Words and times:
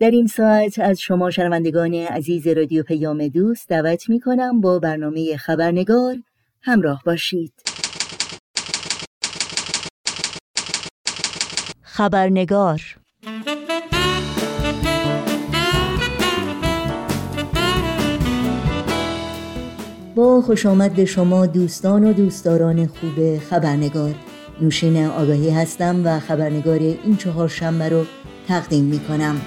در 0.00 0.10
این 0.10 0.26
ساعت 0.26 0.78
از 0.78 1.00
شما 1.00 1.30
شنوندگان 1.30 1.94
عزیز 1.94 2.46
رادیو 2.46 2.82
پیام 2.82 3.28
دوست 3.28 3.68
دعوت 3.68 4.08
می 4.08 4.20
کنم 4.20 4.60
با 4.60 4.78
برنامه 4.78 5.36
خبرنگار 5.36 6.16
همراه 6.62 7.02
باشید. 7.06 7.52
خبرنگار 11.82 12.80
با 20.14 20.40
خوش 20.40 20.66
آمد 20.66 21.04
شما 21.04 21.46
دوستان 21.46 22.04
و 22.04 22.12
دوستداران 22.12 22.86
خوب 22.86 23.38
خبرنگار. 23.38 24.14
نوشین 24.60 25.06
آگاهی 25.06 25.50
هستم 25.50 26.02
و 26.04 26.20
خبرنگار 26.20 26.78
این 26.78 27.16
چهار 27.16 27.48
شنبه 27.48 27.88
رو 27.88 28.04
تقدیم 28.48 28.84
می 28.84 28.98
کنم 28.98 29.40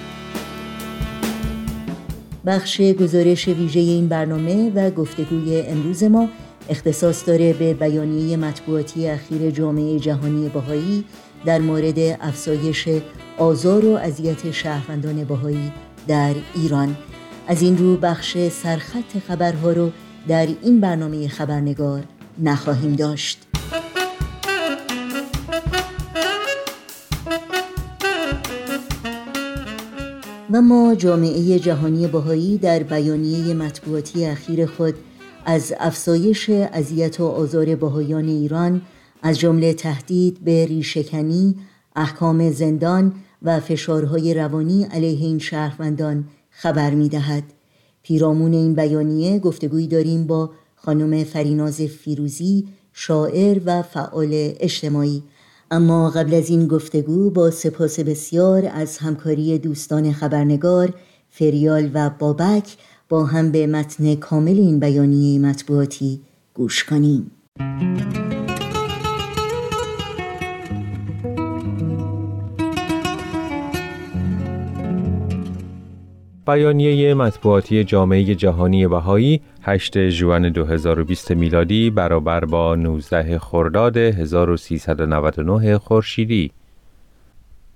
بخش 2.45 2.81
گزارش 2.81 3.47
ویژه 3.47 3.79
این 3.79 4.07
برنامه 4.07 4.71
و 4.75 4.89
گفتگوی 4.91 5.61
امروز 5.61 6.03
ما 6.03 6.29
اختصاص 6.69 7.27
داره 7.27 7.53
به 7.53 7.73
بیانیه 7.73 8.37
مطبوعاتی 8.37 9.07
اخیر 9.07 9.51
جامعه 9.51 9.99
جهانی 9.99 10.49
بهایی 10.49 11.05
در 11.45 11.59
مورد 11.59 11.99
افزایش 11.99 12.89
آزار 13.37 13.85
و 13.85 13.89
اذیت 13.95 14.51
شهروندان 14.51 15.23
بهایی 15.23 15.71
در 16.07 16.35
ایران. 16.55 16.95
از 17.47 17.61
این 17.61 17.77
رو 17.77 17.97
بخش 17.97 18.37
سرخط 18.47 19.17
خبرها 19.27 19.71
رو 19.71 19.91
در 20.27 20.47
این 20.63 20.79
برنامه 20.79 21.27
خبرنگار 21.27 22.03
نخواهیم 22.43 22.95
داشت. 22.95 23.52
و 30.53 30.61
ما 30.61 30.95
جامعه 30.95 31.59
جهانی 31.59 32.07
بهایی 32.07 32.57
در 32.57 32.83
بیانیه 32.83 33.53
مطبوعاتی 33.53 34.25
اخیر 34.25 34.65
خود 34.65 34.93
از 35.45 35.73
افزایش 35.79 36.49
اذیت 36.49 37.19
و 37.19 37.25
آزار 37.25 37.75
بهایان 37.75 38.27
ایران 38.27 38.81
از 39.21 39.39
جمله 39.39 39.73
تهدید 39.73 40.43
به 40.43 40.65
ریشکنی، 40.65 41.55
احکام 41.95 42.51
زندان 42.51 43.13
و 43.41 43.59
فشارهای 43.59 44.33
روانی 44.33 44.83
علیه 44.83 45.25
این 45.25 45.39
شهروندان 45.39 46.25
خبر 46.49 46.93
می 46.93 47.09
دهد. 47.09 47.43
پیرامون 48.03 48.53
این 48.53 48.75
بیانیه 48.75 49.39
گفتگویی 49.39 49.87
داریم 49.87 50.27
با 50.27 50.51
خانم 50.75 51.23
فریناز 51.23 51.81
فیروزی 51.81 52.67
شاعر 52.93 53.61
و 53.65 53.81
فعال 53.81 54.29
اجتماعی 54.59 55.23
اما 55.71 56.09
قبل 56.09 56.33
از 56.33 56.49
این 56.49 56.67
گفتگو 56.67 57.29
با 57.29 57.51
سپاس 57.51 57.99
بسیار 57.99 58.69
از 58.73 58.97
همکاری 58.97 59.59
دوستان 59.59 60.11
خبرنگار 60.11 60.93
فریال 61.29 61.91
و 61.93 62.09
بابک 62.19 62.77
با 63.09 63.25
هم 63.25 63.51
به 63.51 63.67
متن 63.67 64.15
کامل 64.15 64.57
این 64.57 64.79
بیانیه 64.79 65.39
مطبوعاتی 65.39 66.21
گوش 66.53 66.83
کنیم. 66.83 67.31
بیانیه 76.47 77.13
مطبوعاتی 77.13 77.83
جامعه 77.83 78.35
جهانی 78.35 78.87
بهایی 78.87 79.41
8 79.61 80.09
ژوئن 80.09 80.49
2020 80.49 81.31
میلادی 81.31 81.89
برابر 81.89 82.45
با 82.45 82.75
19 82.75 83.39
خرداد 83.39 83.97
1399 83.97 85.77
خورشیدی 85.77 86.51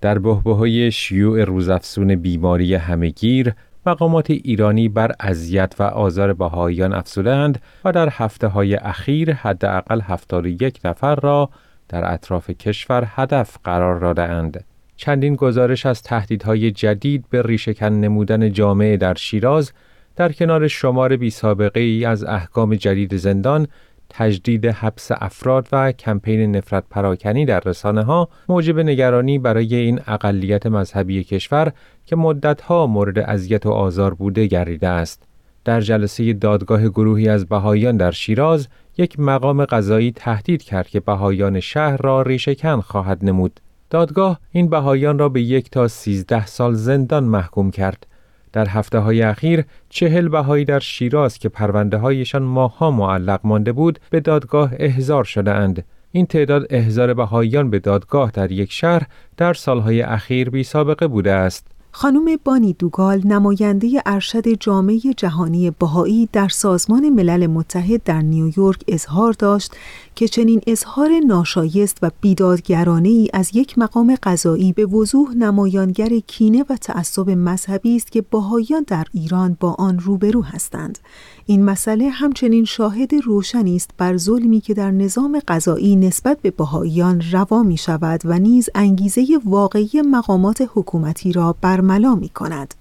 در 0.02 0.20
بهبههای 0.20 0.92
شیوع 0.92 1.44
روزافزون 1.44 2.16
بیماری 2.16 2.76
همهگیر 2.76 3.54
مقامات 3.86 4.30
ایرانی 4.32 4.90
بر 4.90 5.12
اذیت 5.20 5.76
و 5.80 5.84
آزار 5.84 6.34
بهاییان 6.34 6.94
افزودند 6.94 7.62
و 7.86 7.92
در 7.92 8.10
هفته 8.12 8.48
های 8.48 8.76
اخیر 8.76 9.34
حداقل 9.34 10.02
71 10.02 10.80
نفر 10.86 11.16
را 11.16 11.50
در 11.90 12.14
اطراف 12.14 12.50
کشور 12.50 13.08
هدف 13.08 13.58
قرار 13.64 14.00
دادهاند. 14.00 14.66
چندین 14.98 15.36
گزارش 15.36 15.86
از 15.86 16.02
تهدیدهای 16.02 16.72
جدید 16.72 17.26
به 17.30 17.42
ریشهکن 17.42 17.86
نمودن 17.86 18.52
جامعه 18.52 18.98
در 18.98 19.14
شیراز 19.14 19.72
در 20.16 20.32
کنار 20.32 20.68
شمار 20.68 21.18
بی 21.18 21.30
سابقه 21.30 21.80
ای 21.80 22.06
از 22.06 22.24
احکام 22.24 22.76
جدید 22.76 23.18
زندان 23.18 23.68
تجدید 24.10 24.66
حبس 24.66 25.12
افراد 25.12 25.68
و 25.72 25.92
کمپین 25.92 26.56
نفرت 26.56 26.84
پراکنی 26.90 27.46
در 27.46 27.60
رسانه 27.60 28.04
ها 28.04 28.30
موجب 28.50 28.80
نگرانی 28.80 29.40
برای 29.40 29.76
این 29.76 30.00
اقلیت 30.08 30.66
مذهبی 30.66 31.24
کشور 31.24 31.74
که 32.06 32.16
مدتها 32.16 32.88
مورد 32.88 33.20
اذیت 33.20 33.66
و 33.66 33.70
آزار 33.70 34.14
بوده 34.14 34.46
گردیده 34.46 34.88
است. 34.88 35.24
در 35.66 35.82
جلسه 35.82 36.34
دادگاه 36.34 36.90
گروهی 36.90 37.30
از 37.30 37.46
بهاییان 37.46 37.98
در 37.98 38.12
شیراز 38.12 38.68
یک 38.98 39.20
مقام 39.20 39.66
قضایی 39.66 40.12
تهدید 40.12 40.64
کرد 40.64 40.88
که 40.88 41.00
بهاییان 41.00 41.60
شهر 41.60 41.98
را 41.98 42.22
ریشهکن 42.22 42.82
خواهد 42.82 43.26
نمود. 43.26 43.60
دادگاه 43.90 44.40
این 44.52 44.70
بهایان 44.70 45.20
را 45.20 45.30
به 45.30 45.42
یک 45.42 45.70
تا 45.70 45.88
سیزده 45.88 46.46
سال 46.46 46.74
زندان 46.74 47.24
محکوم 47.24 47.72
کرد. 47.72 48.08
در 48.54 48.68
هفته 48.68 49.00
های 49.00 49.22
اخیر 49.22 49.66
چهل 49.90 50.28
بهایی 50.28 50.66
در 50.66 50.80
شیراز 50.80 51.38
که 51.38 51.50
پرونده 51.50 51.98
هایشان 51.98 52.44
ماها 52.44 52.92
معلق 52.92 53.40
مانده 53.44 53.72
بود 53.72 54.00
به 54.10 54.20
دادگاه 54.20 54.72
احضار 54.78 55.24
شده 55.24 55.52
اند. 55.52 55.86
این 56.12 56.26
تعداد 56.26 56.68
احضار 56.70 57.14
بهاییان 57.14 57.70
به 57.70 57.80
دادگاه 57.80 58.32
در 58.32 58.52
یک 58.52 58.72
شهر 58.72 59.08
در 59.38 59.54
سالهای 59.54 60.02
اخیر 60.02 60.50
بی 60.50 60.64
سابقه 60.64 61.08
بوده 61.08 61.32
است. 61.32 61.77
خانم 62.00 62.40
بانی 62.44 62.74
دوگال 62.74 63.22
نماینده 63.28 64.02
ارشد 64.06 64.48
جامعه 64.48 65.00
جهانی 65.00 65.72
بهایی 65.72 66.30
در 66.34 66.48
سازمان 66.48 67.10
ملل 67.10 67.48
متحد 67.48 68.04
در 68.04 68.22
نیویورک 68.22 68.84
اظهار 68.88 69.34
داشت 69.34 69.76
که 70.16 70.28
چنین 70.28 70.62
اظهار 70.68 71.10
ناشایست 71.26 71.98
و 72.02 72.12
بیدادگرانه 72.22 73.10
ای 73.10 73.30
از 73.34 73.52
یک 73.54 73.78
مقام 73.78 74.18
قضایی 74.24 74.74
به 74.74 74.86
وضوح 74.86 75.34
نمایانگر 75.34 76.20
کینه 76.20 76.66
و 76.70 76.76
تعصب 76.76 77.30
مذهبی 77.30 77.96
است 77.96 78.12
که 78.12 78.22
بهاییان 78.22 78.86
در 78.88 79.06
ایران 79.14 79.58
با 79.60 79.72
آن 79.72 80.00
روبرو 80.00 80.42
هستند. 80.42 81.00
این 81.50 81.66
مسئله 81.66 82.10
همچنین 82.10 82.66
شاهد 82.66 83.14
روشنی 83.24 83.76
است 83.76 83.92
بر 83.98 84.18
ظلمی 84.18 84.62
که 84.62 84.74
در 84.74 84.92
نظام 84.92 85.42
قضایی 85.48 85.96
نسبت 85.96 86.42
به 86.42 86.52
بهاییان 86.52 87.22
روا 87.32 87.64
می 87.64 87.78
شود 87.78 88.22
و 88.26 88.40
نیز 88.40 88.70
انگیزه 88.76 89.26
واقعی 89.46 90.02
مقامات 90.02 90.70
حکومتی 90.74 91.32
را 91.32 91.56
برملا 91.62 92.16
می 92.16 92.30
کند. 92.30 92.74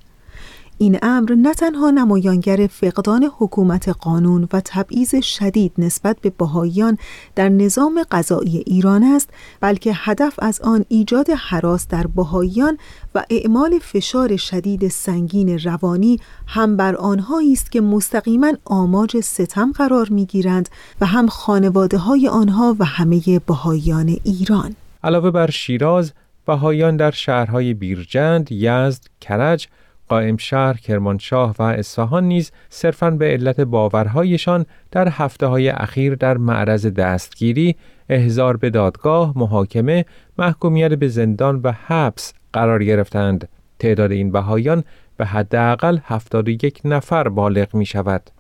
این 0.79 0.99
امر 1.03 1.35
نه 1.35 1.55
تنها 1.55 1.91
نمایانگر 1.91 2.67
فقدان 2.67 3.31
حکومت 3.39 3.89
قانون 3.89 4.49
و 4.53 4.61
تبعیض 4.65 5.15
شدید 5.15 5.73
نسبت 5.79 6.17
به 6.21 6.31
بهاییان 6.31 6.99
در 7.35 7.49
نظام 7.49 8.03
قضایی 8.11 8.59
ایران 8.67 9.03
است 9.03 9.31
بلکه 9.61 9.93
هدف 9.95 10.35
از 10.39 10.61
آن 10.61 10.85
ایجاد 10.89 11.31
حراس 11.31 11.89
در 11.89 12.07
بهاییان 12.07 12.79
و 13.15 13.25
اعمال 13.31 13.79
فشار 13.79 14.37
شدید 14.37 14.89
سنگین 14.89 15.59
روانی 15.59 16.21
هم 16.47 16.77
بر 16.77 16.97
آنهایی 16.97 17.53
است 17.53 17.73
که 17.73 17.81
مستقیما 17.81 18.53
آماج 18.65 19.21
ستم 19.21 19.73
قرار 19.73 20.09
می‌گیرند 20.09 20.69
و 21.01 21.07
هم 21.07 21.27
خانواده 21.27 21.99
های 21.99 22.29
آنها 22.29 22.77
و 22.79 22.85
همه 22.85 23.41
بهاییان 23.47 24.17
ایران. 24.25 24.77
علاوه 25.05 25.31
بر 25.31 25.51
شیراز 25.51 26.13
بهاییان 26.47 26.97
در 26.97 27.11
شهرهای 27.11 27.75
بیرجند، 27.75 28.53
یزد، 28.53 29.03
کرج 29.21 29.69
قائم 30.09 30.37
شهر، 30.37 30.77
کرمانشاه 30.77 31.55
و 31.59 31.63
اصفهان 31.63 32.25
نیز 32.25 32.53
صرفاً 32.69 33.11
به 33.11 33.27
علت 33.27 33.61
باورهایشان 33.61 34.67
در 34.91 35.09
هفته 35.09 35.47
های 35.47 35.69
اخیر 35.69 36.15
در 36.15 36.37
معرض 36.37 36.87
دستگیری، 36.87 37.77
احضار 38.09 38.57
به 38.57 38.71
دادگاه، 38.71 39.33
محاکمه، 39.37 40.05
محکومیت 40.39 40.93
به 40.93 41.09
زندان 41.09 41.61
و 41.65 41.73
حبس 41.87 42.33
قرار 42.53 42.85
گرفتند. 42.85 43.49
تعداد 43.79 44.13
این 44.13 44.33
بهایان 44.33 44.85
به 45.17 45.27
حداقل 45.27 45.99
71 46.05 46.81
نفر 46.85 47.29
بالغ 47.29 47.75
می 47.75 47.87
شود. 47.87 48.31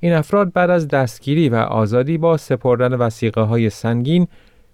این 0.00 0.12
افراد 0.12 0.52
بعد 0.52 0.70
از 0.70 0.88
دستگیری 0.88 1.48
و 1.48 1.54
آزادی 1.54 2.18
با 2.18 2.36
سپردن 2.36 2.94
وسیقه 2.94 3.40
های 3.40 3.70
سنگین 3.70 4.28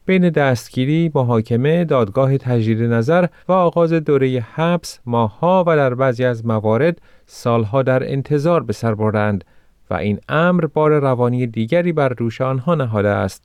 بین 0.07 0.31
دستگیری، 0.31 1.11
محاکمه، 1.15 1.85
دادگاه 1.85 2.39
تجدید 2.39 2.83
نظر 2.83 3.27
و 3.49 3.53
آغاز 3.53 3.93
دوره 3.93 4.41
حبس 4.41 5.01
ماهها 5.07 5.65
و 5.67 5.77
در 5.77 5.95
بعضی 5.95 6.25
از 6.25 6.47
موارد 6.47 7.01
سالها 7.27 7.83
در 7.83 8.13
انتظار 8.13 8.63
به 8.63 8.73
سر 8.73 8.95
بردند 8.95 9.45
و 9.91 9.95
این 9.95 10.19
امر 10.29 10.67
بار 10.67 10.99
روانی 10.99 11.47
دیگری 11.47 11.93
بر 11.93 12.09
دوش 12.09 12.41
آنها 12.41 12.75
نهاده 12.75 13.09
است. 13.09 13.45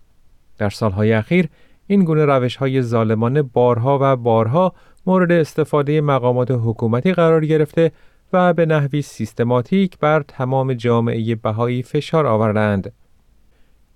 در 0.57 0.69
سالهای 0.69 1.13
اخیر 1.13 1.50
این 1.88 2.04
گونه 2.04 2.25
روش 2.25 2.56
های 2.56 2.81
ظالمانه 2.81 3.42
بارها 3.42 4.00
و 4.01 4.15
بارها 4.15 4.74
مورد 5.06 5.31
استفاده 5.31 6.01
مقامات 6.01 6.51
حکومتی 6.51 7.13
قرار 7.13 7.45
گرفته 7.45 7.92
و 8.33 8.54
به 8.54 8.65
نحوی 8.65 9.01
سیستماتیک 9.01 9.98
بر 10.00 10.24
تمام 10.27 10.74
جامعه 10.74 11.36
بهایی 11.36 11.83
فشار 11.83 12.25
آوردند. 12.25 12.94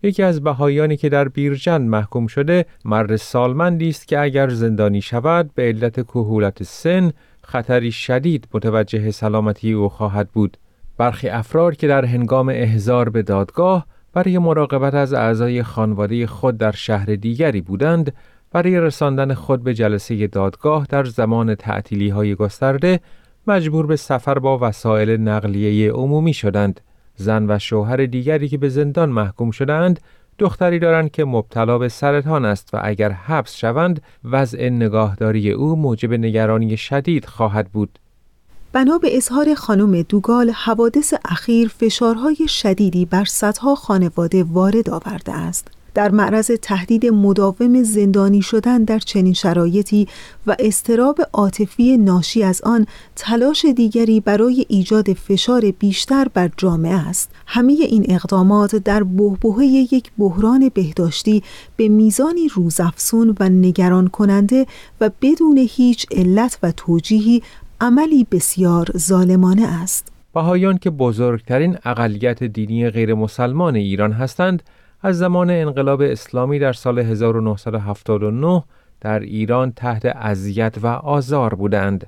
یکی 0.03 0.23
از 0.23 0.43
بهایانی 0.43 0.97
که 0.97 1.09
در 1.09 1.27
بیرجند 1.27 1.89
محکوم 1.89 2.27
شده 2.27 2.65
مرد 2.85 3.15
سالمندی 3.15 3.89
است 3.89 4.07
که 4.07 4.19
اگر 4.19 4.49
زندانی 4.49 5.01
شود 5.01 5.51
به 5.55 5.63
علت 5.63 6.01
کهولت 6.01 6.63
سن 6.63 7.11
خطری 7.41 7.91
شدید 7.91 8.47
متوجه 8.53 9.11
سلامتی 9.11 9.73
او 9.73 9.89
خواهد 9.89 10.29
بود. 10.29 10.57
برخی 10.97 11.29
افراد 11.29 11.75
که 11.75 11.87
در 11.87 12.05
هنگام 12.05 12.49
احضار 12.49 13.09
به 13.09 13.21
دادگاه 13.21 13.85
برای 14.13 14.37
مراقبت 14.37 14.93
از 14.93 15.13
اعضای 15.13 15.63
خانواده 15.63 16.27
خود 16.27 16.57
در 16.57 16.71
شهر 16.71 17.05
دیگری 17.05 17.61
بودند 17.61 18.13
برای 18.51 18.79
رساندن 18.79 19.33
خود 19.33 19.63
به 19.63 19.73
جلسه 19.73 20.27
دادگاه 20.27 20.85
در 20.89 21.03
زمان 21.03 21.55
تعطیلی 21.55 22.09
های 22.09 22.35
گسترده 22.35 22.99
مجبور 23.47 23.85
به 23.85 23.95
سفر 23.95 24.39
با 24.39 24.59
وسایل 24.61 25.09
نقلیه 25.09 25.91
عمومی 25.91 26.33
شدند. 26.33 26.81
زن 27.21 27.51
و 27.51 27.59
شوهر 27.59 28.05
دیگری 28.05 28.49
که 28.49 28.57
به 28.57 28.69
زندان 28.69 29.09
محکوم 29.09 29.51
شدند 29.51 29.99
دختری 30.39 30.79
دارند 30.79 31.11
که 31.11 31.25
مبتلا 31.25 31.77
به 31.77 31.89
سرطان 31.89 32.45
است 32.45 32.73
و 32.73 32.79
اگر 32.83 33.11
حبس 33.11 33.55
شوند 33.55 34.01
وضع 34.23 34.69
نگاهداری 34.69 35.51
او 35.51 35.75
موجب 35.75 36.13
نگرانی 36.13 36.77
شدید 36.77 37.25
خواهد 37.25 37.69
بود. 37.69 37.99
بنا 38.73 38.97
به 38.97 39.17
اظهار 39.17 39.53
خانم 39.53 40.01
دوگال 40.01 40.49
حوادث 40.49 41.13
اخیر 41.25 41.67
فشارهای 41.67 42.47
شدیدی 42.47 43.05
بر 43.05 43.25
صدها 43.25 43.75
خانواده 43.75 44.43
وارد 44.43 44.89
آورده 44.89 45.33
است. 45.33 45.67
در 45.93 46.11
معرض 46.11 46.51
تهدید 46.61 47.05
مداوم 47.05 47.83
زندانی 47.83 48.41
شدن 48.41 48.83
در 48.83 48.99
چنین 48.99 49.33
شرایطی 49.33 50.07
و 50.47 50.55
استراب 50.59 51.21
عاطفی 51.33 51.97
ناشی 51.97 52.43
از 52.43 52.61
آن 52.61 52.85
تلاش 53.15 53.65
دیگری 53.65 54.19
برای 54.19 54.65
ایجاد 54.69 55.13
فشار 55.13 55.71
بیشتر 55.79 56.27
بر 56.33 56.49
جامعه 56.57 57.09
است. 57.09 57.31
همه 57.47 57.73
این 57.73 58.05
اقدامات 58.09 58.75
در 58.75 59.03
بهبهه 59.03 59.65
یک 59.65 60.11
بحران 60.17 60.71
بهداشتی 60.73 61.43
به 61.75 61.87
میزانی 61.87 62.47
روزافزون 62.47 63.35
و 63.39 63.49
نگران 63.49 64.07
کننده 64.07 64.65
و 65.01 65.09
بدون 65.21 65.57
هیچ 65.69 66.05
علت 66.11 66.59
و 66.63 66.71
توجیهی 66.71 67.43
عملی 67.81 68.27
بسیار 68.31 68.87
ظالمانه 68.97 69.81
است. 69.81 70.11
بهایان 70.33 70.77
که 70.77 70.89
بزرگترین 70.89 71.77
اقلیت 71.85 72.43
دینی 72.43 72.89
غیر 72.89 73.13
مسلمان 73.13 73.75
ایران 73.75 74.11
هستند 74.11 74.63
از 75.03 75.17
زمان 75.17 75.49
انقلاب 75.49 76.01
اسلامی 76.01 76.59
در 76.59 76.73
سال 76.73 76.99
1979 76.99 78.63
در 79.01 79.19
ایران 79.19 79.71
تحت 79.71 80.05
اذیت 80.05 80.75
و 80.81 80.87
آزار 80.87 81.55
بودند. 81.55 82.07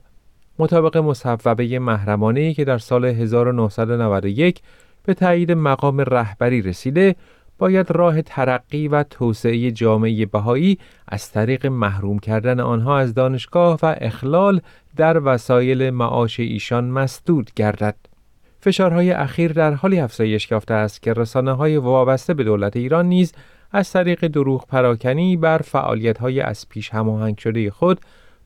مطابق 0.60 0.98
مصوبه 0.98 1.80
محرمانه‌ای 1.80 2.54
که 2.54 2.66
در 2.66 2.78
سال 2.78 3.06
1991 3.06 4.62
به 5.06 5.13
تایید 5.13 5.51
مقام 5.51 6.01
رهبری 6.01 6.62
رسیده، 6.62 7.16
باید 7.57 7.92
راه 7.92 8.22
ترقی 8.22 8.88
و 8.88 9.04
توسعه 9.04 9.72
جامعه 9.72 10.25
بهایی 10.25 10.78
از 11.07 11.31
طریق 11.31 11.66
محروم 11.66 12.19
کردن 12.19 12.60
آنها 12.60 12.98
از 12.98 13.13
دانشگاه 13.13 13.80
و 13.84 13.95
اخلال 14.01 14.62
در 14.95 15.22
وسایل 15.25 15.90
معاش 15.90 16.40
ایشان 16.40 16.86
مسدود 16.86 17.51
گردد. 17.56 17.95
فشارهای 18.63 19.12
اخیر 19.12 19.54
در 19.54 19.74
حالی 19.74 20.00
افزایش 20.00 20.51
یافته 20.51 20.74
است 20.74 21.01
که 21.01 21.13
رسانه 21.13 21.51
های 21.51 21.77
وابسته 21.77 22.33
به 22.33 22.44
دولت 22.44 22.75
ایران 22.75 23.06
نیز 23.06 23.33
از 23.71 23.92
طریق 23.92 24.27
دروغ 24.27 24.68
پراکنی 24.68 25.38
بر 25.38 25.57
فعالیت 25.57 26.18
های 26.18 26.42
از 26.42 26.69
پیش 26.69 26.89
هماهنگ 26.89 27.38
شده 27.38 27.71
خود 27.71 28.00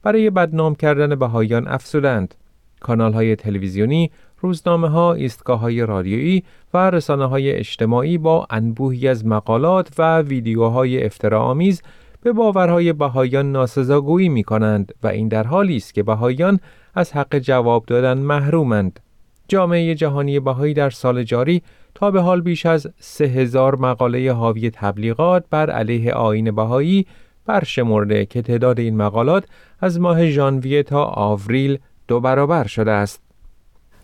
برای 0.03 0.29
بدنام 0.29 0.75
کردن 0.75 1.15
بهاییان 1.15 1.67
افزودند. 1.67 2.35
کانال 2.79 3.13
های 3.13 3.35
تلویزیونی، 3.35 4.11
روزنامه 4.39 4.89
ها، 4.89 5.13
ایستگاه 5.13 5.59
های 5.59 5.85
رادیویی 5.85 6.43
و 6.73 6.89
رسانه 6.89 7.25
های 7.25 7.51
اجتماعی 7.51 8.17
با 8.17 8.47
انبوهی 8.49 9.07
از 9.07 9.25
مقالات 9.25 9.89
و 9.97 10.21
ویدیوهای 10.21 11.05
افتراآمیز 11.05 11.81
به 12.21 12.31
باورهای 12.31 12.93
بهاییان 12.93 13.51
ناسزاگویی 13.51 14.29
می 14.29 14.43
کنند 14.43 14.93
و 15.03 15.07
این 15.07 15.27
در 15.27 15.47
حالی 15.47 15.75
است 15.75 15.93
که 15.93 16.03
بهاییان 16.03 16.59
از 16.95 17.13
حق 17.13 17.37
جواب 17.37 17.85
دادن 17.85 18.17
محرومند. 18.17 18.99
جامعه 19.47 19.95
جهانی 19.95 20.39
بهایی 20.39 20.73
در 20.73 20.89
سال 20.89 21.23
جاری 21.23 21.61
تا 21.95 22.11
به 22.11 22.21
حال 22.21 22.41
بیش 22.41 22.65
از 22.65 22.87
سه 22.99 23.25
هزار 23.25 23.75
مقاله 23.75 24.33
حاوی 24.33 24.69
تبلیغات 24.69 25.45
بر 25.49 25.69
علیه 25.69 26.13
آین 26.13 26.51
بهایی 26.51 27.05
برشمرده 27.45 28.25
که 28.25 28.41
تعداد 28.41 28.79
این 28.79 28.97
مقالات 28.97 29.45
از 29.79 29.99
ماه 29.99 30.29
ژانویه 30.29 30.83
تا 30.83 31.03
آوریل 31.03 31.79
دو 32.07 32.19
برابر 32.19 32.67
شده 32.67 32.91
است. 32.91 33.26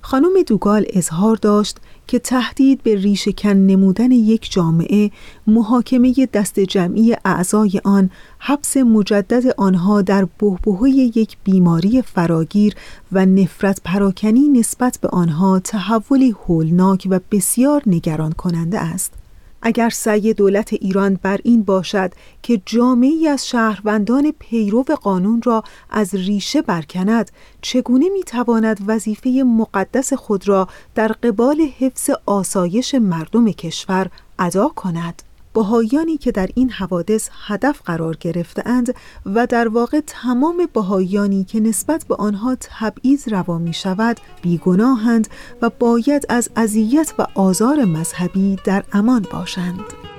خانم 0.06 0.42
دوگال 0.48 0.86
اظهار 0.94 1.36
داشت 1.36 1.78
که 2.08 2.20
تهدید 2.20 2.84
به 2.84 2.96
ریشهکن 2.96 3.50
نمودن 3.50 4.12
یک 4.12 4.52
جامعه 4.52 5.12
محاکمه 5.48 6.14
دست 6.34 6.60
جمعی 6.60 7.16
اعضای 7.26 7.82
آن 7.84 8.10
حبس 8.40 8.78
مجدد 8.78 9.54
آنها 9.58 10.02
در 10.02 10.28
بهبهه 10.40 10.90
یک 10.90 11.38
بیماری 11.44 12.02
فراگیر 12.02 12.76
و 13.12 13.26
نفرت 13.26 13.82
پراکنی 13.86 14.50
نسبت 14.50 15.00
به 15.02 15.08
آنها 15.08 15.60
تحولی 15.60 16.36
هولناک 16.48 17.08
و 17.10 17.20
بسیار 17.32 17.84
نگران 17.86 18.32
کننده 18.32 18.80
است. 18.80 19.23
اگر 19.66 19.90
سعی 19.90 20.34
دولت 20.34 20.74
ایران 20.74 21.20
بر 21.22 21.40
این 21.44 21.64
باشد 21.64 22.12
که 22.42 22.62
جامعی 22.66 23.28
از 23.28 23.48
شهروندان 23.48 24.34
پیرو 24.40 24.84
قانون 24.84 25.42
را 25.42 25.64
از 25.90 26.16
ریشه 26.16 26.62
برکند 26.62 27.32
چگونه 27.62 28.10
می‌تواند 28.10 28.80
وظیفه 28.88 29.30
مقدس 29.30 30.14
خود 30.14 30.48
را 30.48 30.68
در 30.96 31.08
قبال 31.08 31.62
حفظ 31.80 32.10
آسایش 32.26 32.96
مردم 32.96 33.52
کشور 33.52 34.10
ادا 34.40 34.68
کند؟ 34.68 35.24
بهاییانی 35.54 36.18
که 36.18 36.32
در 36.32 36.50
این 36.56 36.70
حوادث 36.70 37.30
هدف 37.48 37.82
قرار 37.86 38.18
گرفتهاند 38.20 38.96
و 39.26 39.48
در 39.48 39.68
واقع 39.68 40.02
تمام 40.08 40.68
بهاییانی 40.74 41.44
که 41.44 41.60
نسبت 41.60 42.06
به 42.08 42.16
آنها 42.16 42.58
تبعیض 42.60 43.28
روا 43.28 43.58
می 43.58 43.74
شود 43.74 44.20
بیگناهند 44.42 45.28
و 45.62 45.70
باید 45.70 46.26
از 46.30 46.50
اذیت 46.56 47.14
و 47.20 47.28
آزار 47.36 47.86
مذهبی 47.86 48.58
در 48.66 48.84
امان 48.94 49.26
باشند. 49.32 50.13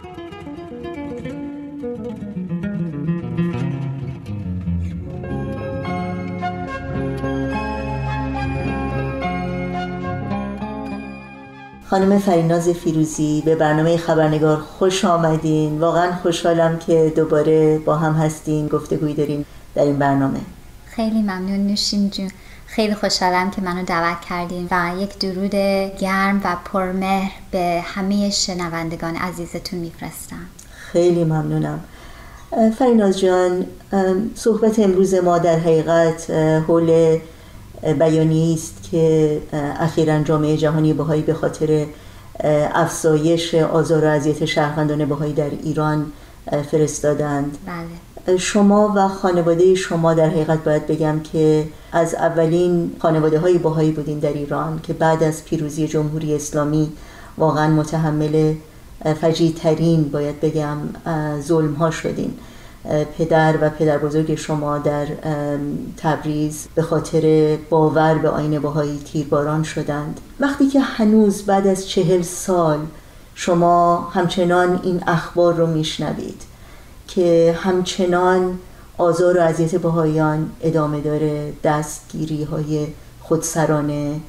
خانم 11.94 12.18
فریناز 12.18 12.68
فیروزی 12.68 13.42
به 13.44 13.56
برنامه 13.56 13.96
خبرنگار 13.96 14.56
خوش 14.56 15.04
آمدین. 15.04 15.80
واقعا 15.80 16.12
خوشحالم 16.22 16.78
که 16.78 17.12
دوباره 17.16 17.78
با 17.78 17.96
هم 17.96 18.12
هستین 18.12 18.66
گفتگوی 18.66 19.14
داریم 19.14 19.46
در 19.74 19.82
این 19.82 19.98
برنامه. 19.98 20.40
خیلی 20.86 21.22
ممنون 21.22 21.66
نوشین 21.66 22.10
جون. 22.10 22.30
خیلی 22.66 22.94
خوشحالم 22.94 23.50
که 23.50 23.62
منو 23.62 23.84
دعوت 23.84 24.20
کردین 24.20 24.68
و 24.70 24.92
یک 24.98 25.18
درود 25.18 25.54
گرم 26.00 26.40
و 26.44 26.56
پرمهر 26.64 27.30
به 27.50 27.82
همه 27.84 28.30
شنوندگان 28.30 29.16
عزیزتون 29.16 29.78
میفرستم. 29.78 30.46
خیلی 30.76 31.24
ممنونم. 31.24 31.80
فریناز 32.78 33.20
جان 33.20 33.66
صحبت 34.34 34.78
امروز 34.78 35.14
ما 35.14 35.38
در 35.38 35.58
حقیقت 35.58 36.30
حول 36.68 37.18
بیانیه 37.82 38.54
است 38.54 38.88
که 38.90 39.40
اخیرا 39.80 40.22
جامعه 40.22 40.56
جهانی 40.56 40.92
بهایی 40.92 41.22
به 41.22 41.34
خاطر 41.34 41.86
افزایش 42.74 43.54
آزار 43.54 44.04
و 44.04 44.08
اذیت 44.08 44.44
شهروندان 44.44 45.04
بهایی 45.04 45.32
در 45.32 45.50
ایران 45.62 46.06
فرستادند 46.70 47.58
بله. 47.66 48.38
شما 48.38 48.92
و 48.96 49.08
خانواده 49.08 49.74
شما 49.74 50.14
در 50.14 50.28
حقیقت 50.28 50.64
باید 50.64 50.86
بگم 50.86 51.20
که 51.20 51.66
از 51.92 52.14
اولین 52.14 52.92
خانواده 52.98 53.38
های 53.38 53.58
بهایی 53.58 53.90
بودین 53.90 54.18
در 54.18 54.32
ایران 54.32 54.80
که 54.82 54.92
بعد 54.92 55.22
از 55.22 55.44
پیروزی 55.44 55.88
جمهوری 55.88 56.34
اسلامی 56.34 56.92
واقعا 57.38 57.68
متحمل 57.68 58.54
فجیع 59.20 59.54
باید 60.12 60.40
بگم 60.40 60.76
ظلم 61.40 61.74
ها 61.74 61.90
شدین 61.90 62.34
پدر 63.18 63.58
و 63.60 63.70
پدر 63.70 63.98
بزرگ 63.98 64.34
شما 64.34 64.78
در 64.78 65.06
تبریز 65.96 66.68
به 66.74 66.82
خاطر 66.82 67.56
باور 67.70 68.14
به 68.14 68.28
آین 68.28 68.58
باهایی 68.58 68.98
تیرباران 69.12 69.62
شدند. 69.62 70.20
وقتی 70.40 70.68
که 70.68 70.80
هنوز 70.80 71.42
بعد 71.42 71.66
از 71.66 71.88
چهل 71.88 72.22
سال 72.22 72.78
شما 73.34 73.96
همچنان 74.14 74.80
این 74.82 75.02
اخبار 75.06 75.54
رو 75.54 75.66
میشنوید 75.66 76.42
که 77.08 77.58
همچنان 77.62 78.58
آزار 78.98 79.38
و 79.38 79.40
اذیت 79.40 79.74
بهاییان 79.74 80.50
ادامه 80.62 81.00
داره 81.00 81.52
دستگیری 81.64 82.44
های 82.44 82.86
خودسرانه 83.20 84.20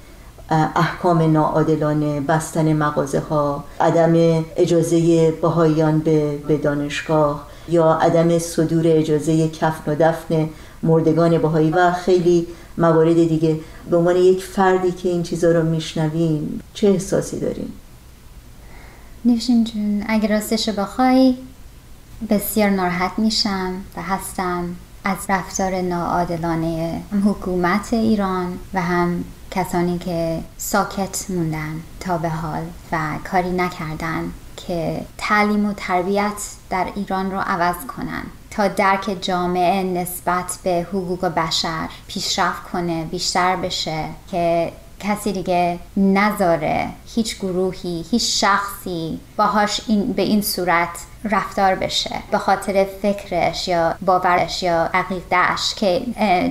احکام 0.76 1.32
ناعادلانه 1.32 2.22
بستن 2.22 2.74
مغازه 2.74 3.20
ها 3.20 3.64
عدم 3.80 4.46
اجازه 4.56 5.32
بهاییان 5.32 6.00
به 6.48 6.58
دانشگاه 6.64 7.48
یا 7.70 7.94
عدم 7.94 8.40
صدور 8.40 8.84
اجازه 8.88 9.50
کفن 9.50 9.92
و 9.92 9.96
دفن 9.96 10.50
مردگان 10.84 11.38
بهایی 11.38 11.70
و 11.70 11.92
خیلی 11.92 12.48
موارد 12.78 13.16
دیگه 13.16 13.60
به 13.90 13.98
عنوان 13.98 14.16
یک 14.16 14.44
فردی 14.44 14.92
که 14.92 15.10
این 15.10 15.24
چیزها 15.24 15.52
رو 15.52 15.64
میشنویم 15.64 16.62
چه 16.74 16.88
احساسی 16.88 17.40
داریم؟ 17.40 17.74
نوشین 19.26 19.64
جون 19.64 20.04
اگر 20.08 20.30
راستش 20.30 20.70
بخوای 20.70 21.36
بسیار 22.30 22.70
ناراحت 22.70 23.12
میشم 23.18 23.74
و 23.98 24.02
هستم 24.02 24.76
از 25.04 25.18
رفتار 25.30 25.82
ناعادلانه 25.82 27.02
حکومت 27.26 27.94
ایران 27.94 28.60
و 28.74 28.82
هم 28.82 29.24
کسانی 29.52 29.98
که 29.98 30.40
ساکت 30.58 31.26
موندن 31.30 31.82
تا 32.00 32.18
به 32.18 32.30
حال 32.30 32.64
و 32.92 32.98
کاری 33.32 33.52
نکردن 33.52 34.32
که 34.58 35.02
تعلیم 35.18 35.66
و 35.66 35.74
تربیت 35.74 36.34
در 36.70 36.88
ایران 36.96 37.32
رو 37.32 37.40
عوض 37.40 37.86
کنن 37.98 38.24
تا 38.52 38.68
درک 38.68 39.18
جامعه 39.22 39.84
نسبت 39.84 40.58
به 40.64 40.88
حقوق 40.90 41.26
بشر 41.26 41.90
پیشرفت 42.08 42.64
کنه 42.64 43.04
بیشتر 43.04 43.56
بشه 43.56 44.06
که 44.32 44.72
کسی 45.00 45.34
دیگه 45.34 45.80
نذاره 45.98 46.90
هیچ 47.16 47.40
گروهی 47.40 48.06
هیچ 48.12 48.44
شخصی 48.44 49.20
باهاش 49.38 49.82
این 49.88 50.14
به 50.14 50.22
این 50.22 50.42
صورت 50.42 50.90
رفتار 51.24 51.76
بشه 51.76 52.16
به 52.32 52.38
خاطر 52.38 52.86
فکرش 53.02 53.68
یا 53.68 53.96
باورش 54.06 54.64
یا 54.64 54.90
عقیدهش 54.94 55.74
که 55.76 56.02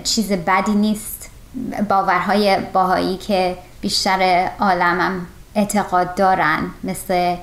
چیز 0.05 0.33
بدی 0.33 0.75
نیست. 0.75 1.31
باورهای 1.89 2.59
باهایی 2.73 3.17
که 3.17 3.57
بیشتر 3.81 4.51
عالمم 4.61 5.27
اعتقاد 5.55 6.15
دارن 6.15 6.71
مثل 6.85 7.37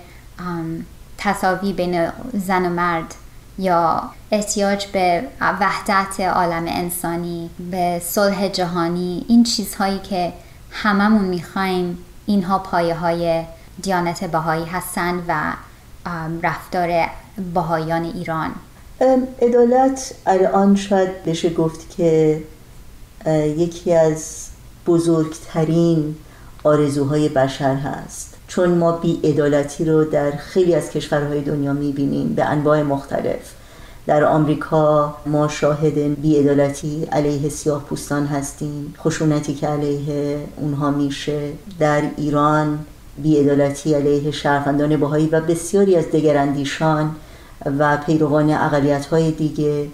تصاوی 1.18 1.74
بین 1.74 2.12
زن 2.34 2.66
و 2.66 2.70
مرد 2.70 3.16
یا 3.58 4.10
احتیاج 4.32 4.86
به 4.86 5.24
وحدت 5.42 6.20
عالم 6.20 6.66
انسانی 6.68 7.50
به 7.72 8.02
صلح 8.04 8.48
جهانی 8.48 9.26
این 9.28 9.44
چیزهایی 9.44 10.00
که 10.00 10.34
هممون 10.72 11.26
می‌خوایم 11.26 11.98
اینها 12.26 12.60
پایه 12.60 12.96
های 12.96 13.44
دیانت 13.82 14.24
بهایی 14.24 14.66
هستند 14.66 15.24
و 15.28 15.54
رفتار 16.44 17.10
بهایان 17.54 18.04
ایران. 18.04 18.52
عدالت 19.42 20.14
الان 20.26 20.76
شاید 20.76 21.24
بشه 21.24 21.50
گفت 21.50 21.90
که 21.98 22.44
یکی 23.58 23.94
از 23.94 24.48
بزرگترین 24.86 26.16
آرزوهای 26.64 27.30
بشر 27.30 27.76
هست. 27.76 28.31
چون 28.52 28.70
ما 28.70 28.92
بیعدالتی 28.92 29.86
رو 29.86 30.04
در 30.04 30.32
خیلی 30.32 30.76
از 30.76 30.90
کشورهای 30.90 31.42
دنیا 31.42 31.74
می‌بینیم 31.74 32.34
به 32.34 32.46
انواع 32.46 32.82
مختلف. 32.82 33.54
در 34.08 34.24
آمریکا 34.24 35.16
ما 35.26 35.48
شاهد 35.48 36.22
بیعدالتی 36.22 37.08
علیه 37.12 37.50
سیاه 37.50 37.84
پوستان 37.84 38.26
هستیم 38.26 38.94
خشونتی 38.98 39.54
که 39.54 39.68
علیه 39.68 40.40
اونها 40.58 40.92
میشه. 40.92 41.50
در 41.80 42.02
ایران 42.18 42.80
بیعدالتی 43.18 43.94
علیه 43.94 44.32
شهروندان 44.32 44.98
باهایی 44.98 45.28
و 45.28 45.42
بسیاری 45.42 45.96
از 45.96 46.06
دگراندیشان 46.06 47.16
و 47.80 47.98
پیروان 47.98 48.50
اقلیت 48.50 49.06
های 49.06 49.32
دیگه 49.32 49.88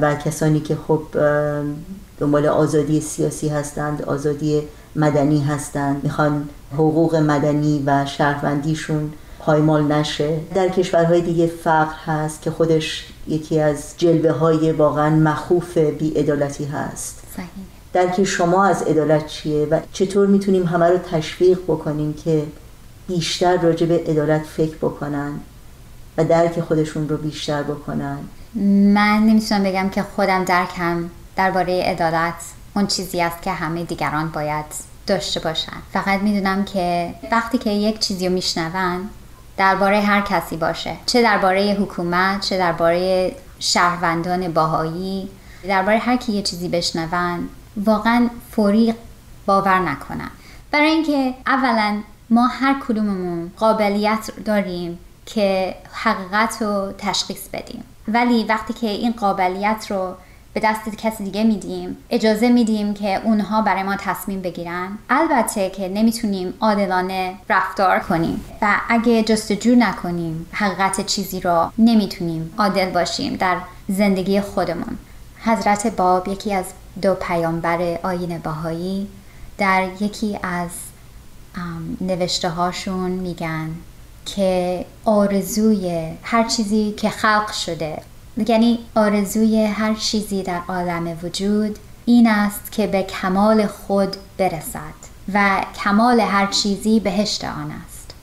و 0.00 0.14
کسانی 0.14 0.60
که 0.60 0.76
خب 0.88 1.02
دنبال 2.18 2.46
آزادی 2.46 3.00
سیاسی 3.00 3.48
هستند 3.48 4.02
آزادی 4.02 4.62
مدنی 4.96 5.40
هستند 5.40 6.04
می‌خوان 6.04 6.48
حقوق 6.74 7.16
مدنی 7.16 7.82
و 7.86 8.06
شهروندیشون 8.06 9.12
پایمال 9.38 9.92
نشه. 9.92 10.40
در 10.54 10.68
کشورهای 10.68 11.20
دیگه 11.20 11.46
فقر 11.46 11.94
هست 12.06 12.42
که 12.42 12.50
خودش 12.50 13.06
یکی 13.28 13.60
از 13.60 13.94
جلوه 13.96 14.30
های 14.30 14.72
واقعا 14.72 15.10
مخوف 15.10 15.78
بیعدالتی 15.78 16.64
هست. 16.64 17.22
صحیح. 17.36 17.48
درک 17.92 18.24
شما 18.24 18.64
از 18.64 18.82
عدالت 18.82 19.26
چیه 19.26 19.66
و 19.70 19.80
چطور 19.92 20.26
می‌تونیم 20.26 20.66
همه 20.66 20.86
رو 20.86 20.98
تشویق 20.98 21.58
بکنیم 21.58 22.12
که 22.12 22.42
بیشتر 23.08 23.56
راجع 23.56 23.86
به 23.86 24.04
عدالت 24.06 24.42
فکر 24.42 24.76
بکنن 24.76 25.32
و 26.18 26.24
درک 26.24 26.60
خودشون 26.60 27.08
رو 27.08 27.16
بیشتر 27.16 27.62
بکنن؟ 27.62 28.18
من 28.94 29.26
نمی‌تونم 29.26 29.62
بگم 29.62 29.88
که 29.88 30.02
خودم 30.02 30.44
درکم 30.44 31.10
درباره 31.36 31.82
عدالت. 31.82 32.34
اون 32.78 32.86
چیزی 32.86 33.20
است 33.20 33.42
که 33.42 33.52
همه 33.52 33.84
دیگران 33.84 34.28
باید 34.28 34.64
داشته 35.06 35.40
باشن. 35.40 35.76
فقط 35.92 36.20
می‌دونم 36.20 36.64
که 36.64 37.14
وقتی 37.32 37.58
که 37.58 37.70
یک 37.70 37.98
چیزی 37.98 38.28
رو 38.28 38.34
میشنون 38.34 39.08
درباره 39.56 40.00
هر 40.00 40.20
کسی 40.20 40.56
باشه. 40.56 40.96
چه 41.06 41.22
درباره 41.22 41.76
حکومت 41.80 42.40
چه 42.40 42.58
درباره 42.58 43.36
شهروندان 43.58 44.52
باهایی 44.52 45.28
درباره 45.68 45.98
هر 45.98 46.16
کی 46.16 46.32
یه 46.32 46.42
چیزی 46.42 46.68
بشنون 46.68 47.48
واقعا 47.76 48.30
فوری 48.50 48.94
باور 49.46 49.78
نکنن. 49.78 50.30
برای 50.70 50.90
اینکه 50.90 51.34
اولا 51.46 52.00
ما 52.30 52.46
هر 52.46 52.76
کدوممون 52.88 53.52
قابلیت 53.56 54.30
داریم 54.44 54.98
که 55.26 55.74
حقیقت 55.92 56.62
رو 56.62 56.92
تشخیص 56.98 57.48
بدیم. 57.52 57.84
ولی 58.08 58.44
وقتی 58.44 58.72
که 58.72 58.86
این 58.86 59.12
قابلیت 59.12 59.86
رو 59.90 60.14
به 60.60 60.68
دست 60.68 60.96
کسی 60.96 61.24
دیگه 61.24 61.44
میدیم. 61.44 61.96
اجازه 62.10 62.48
میدیم 62.48 62.94
که 62.94 63.20
اونها 63.24 63.62
برای 63.62 63.82
ما 63.82 63.96
تصمیم 63.96 64.40
بگیرن. 64.40 64.98
البته 65.10 65.70
که 65.70 65.88
نمی‌تونیم 65.88 66.54
عادلانه 66.60 67.34
رفتار 67.48 67.98
کنیم. 67.98 68.44
و 68.62 68.80
اگه 68.88 69.22
جستجو 69.22 69.74
نکنیم 69.74 70.46
حقیقت 70.52 71.06
چیزی 71.06 71.40
را 71.40 71.72
نمی‌تونیم 71.78 72.54
عادل 72.58 72.90
باشیم 72.90 73.36
در 73.36 73.56
زندگی 73.88 74.40
خودمون. 74.40 74.98
حضرت 75.44 75.86
باب 75.96 76.28
یکی 76.28 76.54
از 76.54 76.64
دو 77.02 77.14
پیامبر 77.14 77.98
آین 78.02 78.38
باهایی 78.38 79.08
در 79.58 79.88
یکی 80.00 80.38
از 80.42 80.70
نوشته 82.00 82.48
هاشون 82.48 83.10
میگن 83.10 83.70
که 84.26 84.84
آرزوی 85.04 86.12
هر 86.22 86.44
چیزی 86.44 86.94
که 86.96 87.08
خلق 87.08 87.52
شده 87.52 88.02
یعنی 88.46 88.78
آرزوی 88.94 89.64
هر 89.64 89.94
چیزی 89.94 90.42
در 90.42 90.60
عالم 90.68 91.18
وجود 91.22 91.78
این 92.04 92.26
است 92.26 92.72
که 92.72 92.86
به 92.86 93.02
کمال 93.02 93.66
خود 93.66 94.16
برسد 94.38 95.08
و 95.34 95.64
کمال 95.84 96.20
هر 96.20 96.46
چیزی 96.46 97.00
بهشت 97.00 97.44
آن 97.44 97.72
است. 97.86 98.14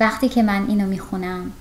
وقتی 0.00 0.28
که 0.28 0.42
من 0.42 0.66
اینو 0.68 0.86
می‌خونم 0.86 1.52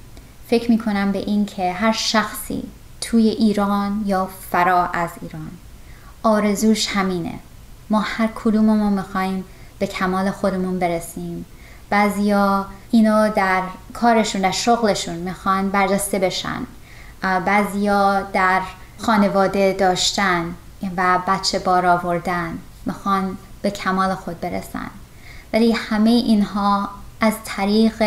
فکر 0.50 0.72
می‌کنم 0.72 1.12
به 1.12 1.20
این 1.20 1.46
که 1.46 1.72
هر 1.72 1.92
شخصی 1.92 2.64
توی 3.02 3.30
ایران 3.30 4.04
یا 4.06 4.30
فرا 4.52 4.88
از 4.88 5.10
ایران 5.22 5.52
آرزوش 6.24 6.88
همینه. 6.88 7.40
ما 7.90 8.00
هر 8.00 8.30
کدوم 8.36 8.66
ما 8.66 8.90
می‌خوایم 8.90 9.44
به 9.80 9.88
کمال 9.88 10.32
خودمون 10.32 10.80
برسیم. 10.80 11.46
بعضیا 11.90 12.66
اینو 12.92 13.30
در 13.30 13.62
کارشون 13.94 14.42
در 14.42 14.52
شغلشون 14.52 15.16
می‌خوان 15.16 15.70
برجسته 15.70 16.20
بشن. 16.20 16.62
بعضیا 17.24 18.22
در 18.22 18.62
خانواده 18.98 19.74
داشتن 19.80 20.56
و 20.98 21.20
بچه 21.28 21.60
بار 21.60 21.86
آوردن 21.86 22.58
می‌خوان 22.86 23.38
به 23.62 23.72
کمال 23.72 24.16
خود 24.16 24.40
برسن. 24.40 24.90
ولی 25.54 25.72
همه 25.72 26.10
اینها 26.10 26.90
از 27.22 27.34
طریق 27.46 28.04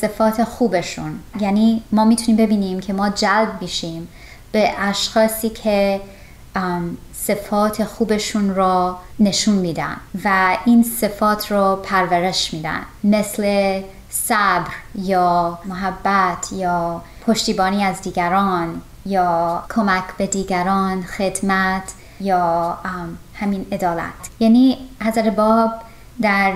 صفات 0.00 0.44
خوبشون. 0.44 1.18
یعنی 1.40 1.82
ما 1.92 2.04
می‌تونیم 2.04 2.36
ببینیم 2.36 2.80
که 2.80 2.92
ما 2.92 3.08
جلب 3.08 3.52
میشیم 3.60 4.08
به 4.52 4.72
اشخاصی 4.78 5.48
که 5.48 6.00
صفات 7.12 7.84
خوبشون 7.84 8.54
را 8.54 8.98
نشون 9.20 9.54
میدن 9.54 9.96
و 10.24 10.56
این 10.64 10.82
صفات 10.82 11.52
رو 11.52 11.76
پرورش 11.76 12.54
میدن. 12.54 12.80
مثل 13.04 13.82
صبر 14.10 14.70
یا 14.94 15.58
محبت 15.64 16.52
یا 16.52 17.02
پشتیبانی 17.26 17.84
از 17.84 18.02
دیگران 18.02 18.82
یا 19.06 19.62
کمک 19.74 20.04
به 20.18 20.26
دیگران 20.26 21.02
خدمت 21.02 21.82
یا 22.20 22.78
همین 23.34 23.66
عدالت. 23.72 24.30
یعنی 24.40 24.78
حضرت 25.02 25.36
باب 25.36 25.70
در 26.22 26.52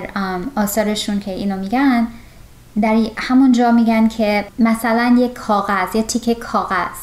آثارشون 0.56 1.20
که 1.20 1.30
اینو 1.30 1.56
میگن 1.56 2.06
در 2.82 2.96
همون 3.16 3.52
جا 3.52 3.70
میگن 3.70 4.08
که 4.08 4.44
مثلا 4.58 5.16
یک 5.18 5.32
کاغذ 5.34 5.94
یا 5.94 6.02
تیکه 6.02 6.34
کاغذ 6.34 6.96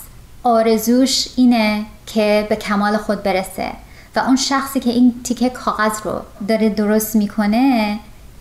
آرزوش 0.43 1.27
اینه 1.35 1.85
که 2.05 2.47
به 2.49 2.55
کمال 2.55 2.97
خود 2.97 3.23
برسه 3.23 3.71
و 4.15 4.19
اون 4.19 4.35
شخصی 4.35 4.79
که 4.79 4.89
این 4.89 5.13
تیکه 5.23 5.49
کاغذ 5.49 5.91
رو 6.03 6.21
داره 6.47 6.69
درست 6.69 7.15
می‌کنه 7.15 7.99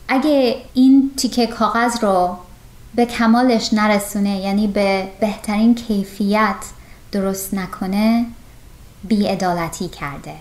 اگه 0.09 0.57
این 0.75 1.11
تیکه 1.17 1.47
کاغذ 1.47 2.05
رو 2.05 2.37
به 2.94 3.06
کمالش 3.06 3.73
نرسونه 3.73 4.40
یعنی 4.40 4.66
به 4.66 5.09
بهترین 5.20 5.75
کیفیت 5.75 6.56
درست 7.12 7.54
نکنه 7.54 8.26
بیعدالتی 9.04 9.88
کرده. 9.88 10.35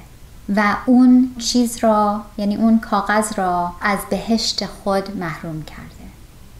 و 0.56 0.76
اون 0.86 1.36
چیز 1.40 1.78
را 1.78 2.22
یعنی 2.38 2.56
اون 2.56 2.80
کاغذ 2.80 3.40
را 3.40 3.74
از 3.82 4.00
بهشت 4.10 4.66
خود 4.66 5.18
محروم 5.18 5.64
کرده. 5.64 5.90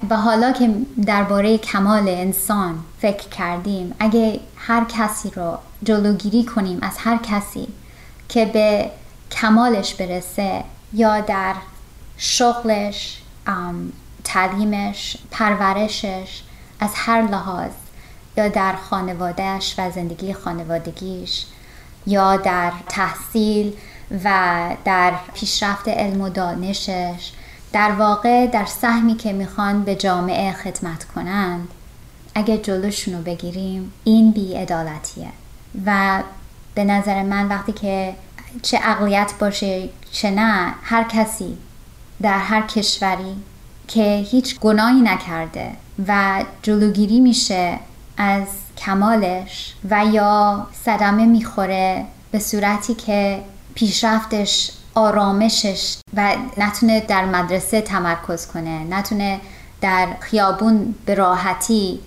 و 0.10 0.18
حالا 0.18 0.52
که 0.52 0.76
درباره 1.06 1.58
کمال 1.58 2.10
انسان 2.10 2.80
فکر 3.02 3.30
کردیم 3.30 3.96
اگه 4.00 4.40
هر 4.56 4.84
کسی 4.84 5.30
رو 5.30 5.58
جلوگیری 5.84 6.44
کنیم 6.44 6.80
از 6.82 6.98
هر 6.98 7.18
کسی 7.18 7.68
که 8.30 8.46
به 8.46 8.92
کمالش 9.32 9.94
برسه 9.94 10.64
یا 10.94 11.22
در 11.22 11.56
شغلش 12.18 13.22
تعلیمش 14.24 15.18
پرورشش 15.32 16.42
از 16.80 16.92
هر 16.96 17.22
لحاظ 17.22 17.72
یا 18.38 18.48
در 18.48 18.76
خانوادهش 18.76 19.76
و 19.78 19.92
زندگی 19.92 20.34
خانوادگیش 20.34 21.46
یا 22.08 22.38
در 22.38 22.72
تحصیل 22.90 23.74
و 24.24 24.60
در 24.86 25.14
پیشرفت 25.34 25.88
علم 25.88 26.22
و 26.22 26.30
دانشش 26.30 27.32
در 27.74 27.92
واقع 27.92 28.48
در 28.48 28.66
سهمی 28.66 29.16
که 29.16 29.34
می‌خوان 29.34 29.84
به 29.84 29.96
جامعه 29.96 30.52
خدمت 30.52 31.04
کنند. 31.04 31.68
اگه 32.36 32.58
جلوشون 32.58 33.14
رو 33.14 33.22
بگیریم 33.22 33.94
این 34.04 34.32
بیعدالتیه. 34.32 35.28
و 35.86 36.24
به 36.76 36.84
نظر 36.84 37.24
من 37.24 37.48
وقتی 37.48 37.72
که 37.72 38.16
چه 38.62 38.80
اقلیت 38.84 39.34
باشه 39.40 39.90
چه 40.12 40.32
نه 40.32 40.74
هر 40.84 41.04
کسی 41.04 41.58
در 42.22 42.38
هر 42.38 42.62
کشوری 42.62 43.36
که 43.90 44.26
هیچ 44.32 44.60
گناهی 44.60 45.02
نکرده 45.02 45.72
و 46.08 46.44
جلوگیری 46.62 47.20
میشه 47.20 47.80
از 48.18 48.48
کمالش 48.78 49.74
و 49.90 50.06
یا 50.06 50.68
صدمه 50.86 51.26
می‌خوره 51.26 52.06
به 52.32 52.40
صورتی 52.40 52.94
که 52.94 53.42
پیشرفتش 53.76 54.72
آرامشش 54.96 55.98
و 56.14 56.36
نتونه 56.58 57.00
در 57.00 57.26
مدرسه 57.26 57.82
تمرکز 57.82 58.48
کنه 58.48 58.84
نتونه 58.84 59.40
در 59.82 60.08
خیابون 60.20 60.96
به 61.06 61.16
راحتی 61.16 62.00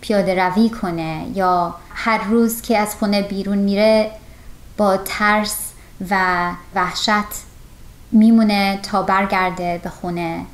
پیاده 0.00 0.44
روی 0.44 0.70
کنه 0.70 1.26
یا 1.34 1.74
هر 1.94 2.24
روز 2.24 2.62
که 2.62 2.78
از 2.78 2.94
خونه 2.94 3.22
بیرون 3.22 3.58
میره 3.58 4.10
با 4.76 4.96
ترس 4.96 5.56
و 6.10 6.50
وحشت 6.74 7.10
میمونه 8.12 8.80
تا 8.82 9.02
برگرده 9.02 9.80
به 9.82 9.90
خونه. 9.90 10.46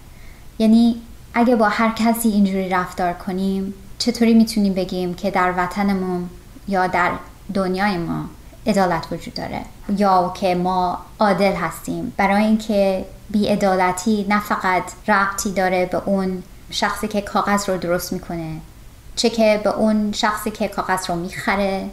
یعنی 0.59 0.97
اگه 1.35 1.57
با 1.57 1.69
هر 1.69 1.93
کسی 1.97 2.29
اینجوری 2.29 2.69
رفتار 2.69 3.13
کنیم 3.13 3.75
چطوری 3.99 4.35
می‌تونیم 4.35 4.75
بگیم 4.75 5.15
که 5.15 5.31
در 5.31 5.55
وطنمون 5.57 6.29
یا 6.69 6.87
در 6.87 7.13
دنیای 7.55 7.99
ما 7.99 8.25
عدالت 8.67 9.07
وجود 9.13 9.35
داره؟ 9.35 9.61
یا 9.97 10.33
که 10.41 10.55
ما 10.55 10.99
عادل 11.21 11.53
هستیم. 11.53 12.13
برای 12.17 12.45
اینکه 12.45 13.05
بیعدالتی 13.31 14.27
نه 14.29 14.41
فقط 14.41 14.83
ربطی 15.09 15.53
داره 15.53 15.87
به 15.87 16.03
اون 16.07 16.43
شخصی 16.71 17.09
که 17.09 17.21
کاغذ 17.21 17.69
رو 17.69 17.77
درست 17.77 18.13
می‌کنه 18.13 18.57
چه 19.17 19.31
که 19.31 19.61
به 19.65 19.71
اون 19.71 20.13
شخصی 20.13 20.51
که 20.51 20.69
کاغذ 20.69 21.11
رو 21.11 21.17
می‌خره 21.17 21.91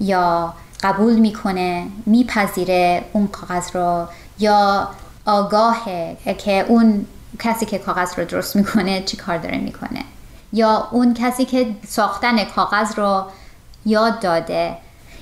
یا 0.00 0.54
قبول 0.82 1.14
می‌کنه 1.14 1.86
میپذیره 2.06 3.04
اون 3.12 3.26
کاغذ 3.26 3.76
رو 3.76 4.06
یا 4.38 4.88
آگاهه 5.26 6.16
که 6.38 6.64
اون 6.68 7.06
کسی 7.38 7.66
که 7.66 7.78
کاغذ 7.78 8.18
رو 8.18 8.24
درست 8.24 8.56
می‌کنه 8.56 9.02
چی 9.02 9.16
کار 9.16 9.38
داره 9.38 9.58
می‌کنه؟ 9.58 10.04
یا 10.52 10.88
اون 10.90 11.14
کسی 11.14 11.44
که 11.44 11.74
ساختن 11.88 12.44
کاغذ 12.44 12.98
رو 12.98 13.24
یاد 13.86 14.20
داده. 14.20 14.76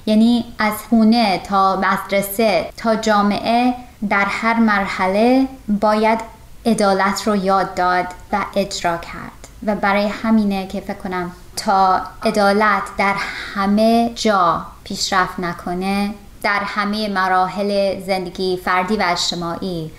یعنی 0.07 0.45
از 0.59 0.73
خونه 0.91 1.39
تا 1.39 1.77
مدرسه 1.77 2.71
تا 2.77 2.97
جامعه 2.97 3.75
در 4.09 4.25
هر 4.25 4.61
مرحله 4.61 5.49
باید 5.69 6.19
عدالت 6.67 7.27
رو 7.27 7.37
یاد 7.37 7.75
داد 7.75 8.07
و 8.33 8.45
اجرا 8.57 8.97
کرد. 8.97 9.49
و 9.67 9.75
برای 9.75 10.09
همینه 10.09 10.67
که 10.67 10.81
فکر 10.81 10.99
کنم 10.99 11.33
تا 11.57 12.01
عدالت 12.23 12.83
در 12.99 13.15
همه 13.55 14.13
جا 14.15 14.67
پیشرفت 14.85 15.41
نکنه 15.41 16.15
در 16.43 16.61
همه 16.65 17.09
مراحل 17.09 18.01
زندگی 18.01 18.57
فردی 18.57 18.97
و 18.97 19.05
اجتماعی 19.07 19.91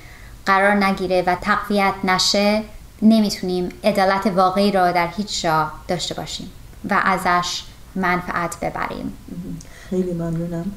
قرار 0.45 0.83
نگیره 0.83 1.23
و 1.27 1.35
تقویت 1.41 1.93
نشه 2.03 2.63
نمی‌تونیم 3.01 3.69
عدالت 3.83 4.27
واقعی 4.27 4.71
را 4.71 4.91
در 4.91 5.07
هیچ 5.07 5.41
جا 5.43 5.71
داشته 5.87 6.15
باشیم 6.15 6.51
و 6.89 7.01
ازش 7.03 7.63
منفعت 7.95 8.59
ببریم. 8.59 9.13
خیلی 9.89 10.13
ممنونم. 10.13 10.71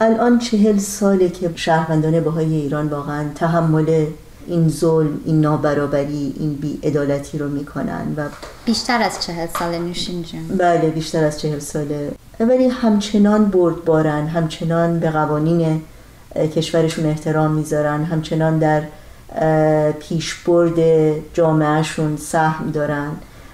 الان 0.00 0.38
چهل 0.38 0.78
ساله 0.78 1.28
که 1.28 1.52
شهروندان 1.54 2.20
بهای 2.20 2.54
ایران 2.54 2.88
واقعا 2.88 3.28
تحمل 3.34 4.06
این 4.46 4.68
ظلم 4.68 5.20
این 5.24 5.40
نابرابری 5.40 6.34
این 6.38 6.54
بیعدالتی 6.54 7.38
رو 7.38 7.48
می‌کنن 7.48 8.14
و 8.16 8.28
بیشتر 8.64 9.02
از 9.02 9.26
چهل 9.26 9.46
سال 9.58 9.78
نوشین 9.78 10.22
جون. 10.22 10.48
بله 10.48 10.90
بیشتر 10.90 11.24
از 11.24 11.40
چهل 11.40 11.58
ساله. 11.58 12.12
ولی 12.40 12.68
همچنان 12.68 13.44
بردبارن 13.44 14.26
همچنان 14.26 15.00
به 15.00 15.10
قوانین 15.10 15.82
کشورشون 16.34 17.06
احترام 17.06 17.50
می‌ذارن. 17.50 18.04
همچنان 18.04 18.58
در 18.58 18.82
پیشبرد 19.92 20.78
جامعهشون 21.34 22.16
سهم 22.16 22.70
دارن. 22.70 23.10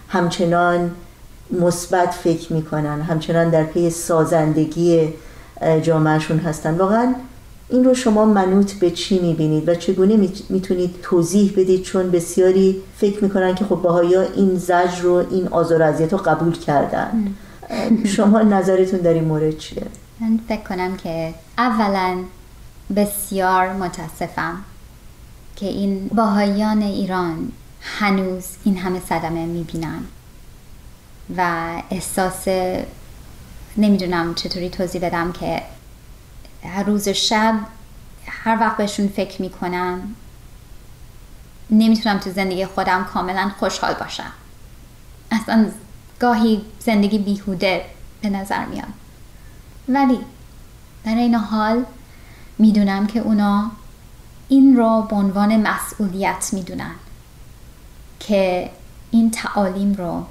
همچنان 0.09 0.91
مثبت 1.61 2.11
فکر 2.11 2.53
می‌کنن. 2.53 3.01
همچنان 3.01 3.51
در 3.51 3.65
پی 3.65 3.91
سازندگی 3.91 5.09
جامعهشون 5.83 6.39
هستن. 6.39 6.77
واقعا 6.77 7.15
این 7.69 7.85
رو 7.85 7.95
شما 7.95 8.25
منوط 8.25 8.73
به 8.73 8.91
چی 8.91 9.19
می‌بینید 9.19 9.69
و 9.69 9.75
چگونه 9.75 10.29
می‌تونید 10.49 10.95
توضیح 11.03 11.53
بدید؟ 11.57 11.83
چون 11.83 12.11
بسیاری 12.11 12.83
فکر 12.97 13.25
می‌کنن 13.25 13.55
که 13.55 13.65
خب 13.65 13.77
باهایا 13.77 14.23
این 14.23 14.55
زجر 14.55 15.03
رو 15.03 15.25
این 15.31 15.49
آزار 15.49 15.83
و 15.83 16.07
رو 16.11 16.19
قبول 16.19 16.59
کردن. 16.59 17.35
شما 18.05 18.43
نظرتون 18.43 19.01
در 19.01 19.15
این 19.15 19.25
مورد 19.25 19.59
چیه؟ 19.59 19.83
من 20.21 20.41
فکر 20.49 20.63
کنم 20.63 20.97
که 20.97 21.35
اولا 21.59 22.17
بسیار 22.97 23.73
متاسفم 23.73 24.65
که 25.57 25.67
این 25.67 26.09
باهایان 26.09 26.83
ایران 26.83 27.53
هنوز 27.81 28.45
این 28.65 28.77
همه 28.79 29.01
صدمه 29.01 29.47
می‌بینن 29.47 30.05
و 31.37 31.71
احساس 31.91 32.49
نمی‌دونم 33.77 34.35
چطوری 34.35 34.71
توضیح 34.71 35.01
بدم 35.01 35.33
که 35.33 35.63
هر 36.65 36.83
روز 36.83 37.09
شب 37.09 37.55
هر 38.27 38.61
وقت 38.61 38.77
بهشون 38.77 39.09
فکر 39.09 39.43
می‌کنم 39.43 40.15
نمی‌تونم 41.71 42.19
تو 42.19 42.31
زندگی 42.31 42.67
خودم 42.67 43.05
کاملا 43.05 43.51
خوشحال 43.59 43.95
باشم. 43.95 44.33
اصلا 45.31 45.71
گاهی 46.21 46.65
زندگی 46.79 47.19
بیهوده 47.19 47.85
به 48.23 48.31
نظر 48.31 48.65
میاد. 48.65 48.93
ولی 49.89 50.19
در 51.05 51.15
این 51.15 51.35
حال 51.35 51.85
می‌دونم 52.63 53.07
که 53.07 53.21
اونا 53.21 53.71
این 54.49 54.77
را 54.77 55.01
به 55.01 55.17
عنوان 55.17 55.69
مسئولیت 55.69 56.51
می‌دونن 56.53 56.95
که 58.21 58.71
این 59.11 59.31
تعالیم 59.31 59.95
رو 59.95 60.25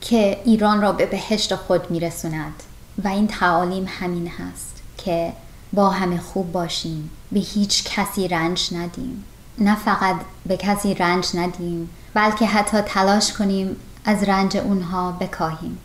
که 0.00 0.40
ایران 0.44 0.80
را 0.82 0.92
به 0.92 1.06
بهشت 1.06 1.54
خود 1.54 1.90
میرسوند 1.90 2.62
و 3.04 3.08
این 3.08 3.26
تعالیم 3.26 3.86
همین 4.00 4.28
هست 4.28 4.82
که 4.96 5.32
با 5.72 5.90
همه 5.90 6.18
خوب 6.18 6.52
باشیم 6.52 7.10
به 7.32 7.40
هیچ 7.40 7.84
کسی 7.84 8.28
رنج 8.28 8.68
ندیم. 8.72 9.24
نه 9.58 9.76
فقط 9.76 10.16
به 10.46 10.56
کسی 10.56 10.94
رنج 10.94 11.26
ندیم 11.34 11.90
بلکه 12.14 12.46
حتی 12.46 12.80
تلاش 12.80 13.32
کنیم 13.32 13.76
از 14.04 14.22
رنج 14.22 14.56
اونها 14.56 15.12
بکاهیم. 15.12 15.78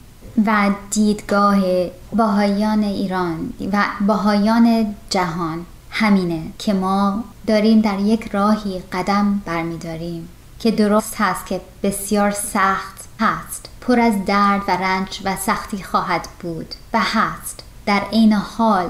و 0.45 0.71
دیدگاه 0.91 1.61
باهایان 2.13 2.83
ایران 2.83 3.53
و 3.71 3.85
باهایان 4.07 4.95
جهان 5.09 5.65
همینه 5.97 6.41
که 6.59 6.73
ما 6.73 7.23
داریم 7.47 7.81
در 7.81 7.99
یک 7.99 8.29
راهی 8.31 8.83
قدم 8.91 9.41
برمیداریم 9.45 10.29
که 10.59 10.71
درست 10.71 11.15
هست 11.17 11.45
که 11.45 11.61
بسیار 11.83 12.31
سخت 12.31 13.05
هست 13.19 13.69
پر 13.81 13.99
از 13.99 14.25
درد 14.25 14.61
و 14.67 14.71
رنج 14.71 15.21
و 15.23 15.35
سختی 15.35 15.83
خواهد 15.83 16.27
بود 16.41 16.75
و 16.93 16.99
هست. 17.03 17.63
در 17.85 18.01
عین 18.11 18.33
حال 18.33 18.89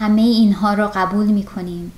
همه 0.00 0.22
اینها 0.22 0.74
رو 0.74 0.90
قبول 0.94 1.26
می 1.26 1.44
کنیم 1.44 1.92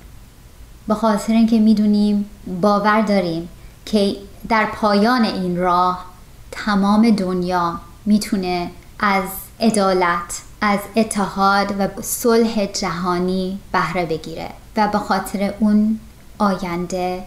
به 0.89 0.95
خاطر 0.95 1.33
اینکه 1.33 1.59
می‌دونیم 1.59 2.31
باور 2.61 3.01
داریم 3.01 3.49
که 3.87 4.17
در 4.49 4.67
پایان 4.67 5.25
این 5.25 5.57
راه 5.57 6.05
تمام 6.51 7.11
دنیا 7.11 7.81
می‌تونه 8.07 8.71
از 8.99 9.25
عدالت 9.61 10.43
از 10.61 10.81
اتحاد 10.97 11.75
و 11.79 12.03
صلح 12.03 12.67
جهانی 12.67 13.59
بهره 13.73 14.07
بگیره 14.07 14.51
و 14.77 14.89
به 14.89 14.99
خاطر 14.99 15.55
اون 15.61 16.01
آینده 16.39 17.25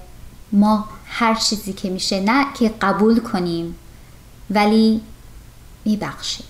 ما 0.52 0.86
هر 1.06 1.36
چیزی 1.36 1.74
که 1.74 1.90
میشه 1.90 2.20
نه 2.20 2.46
که 2.60 2.70
قبول 2.82 3.20
کنیم 3.20 3.76
ولی 4.50 5.02
میبخشیم 5.86 6.46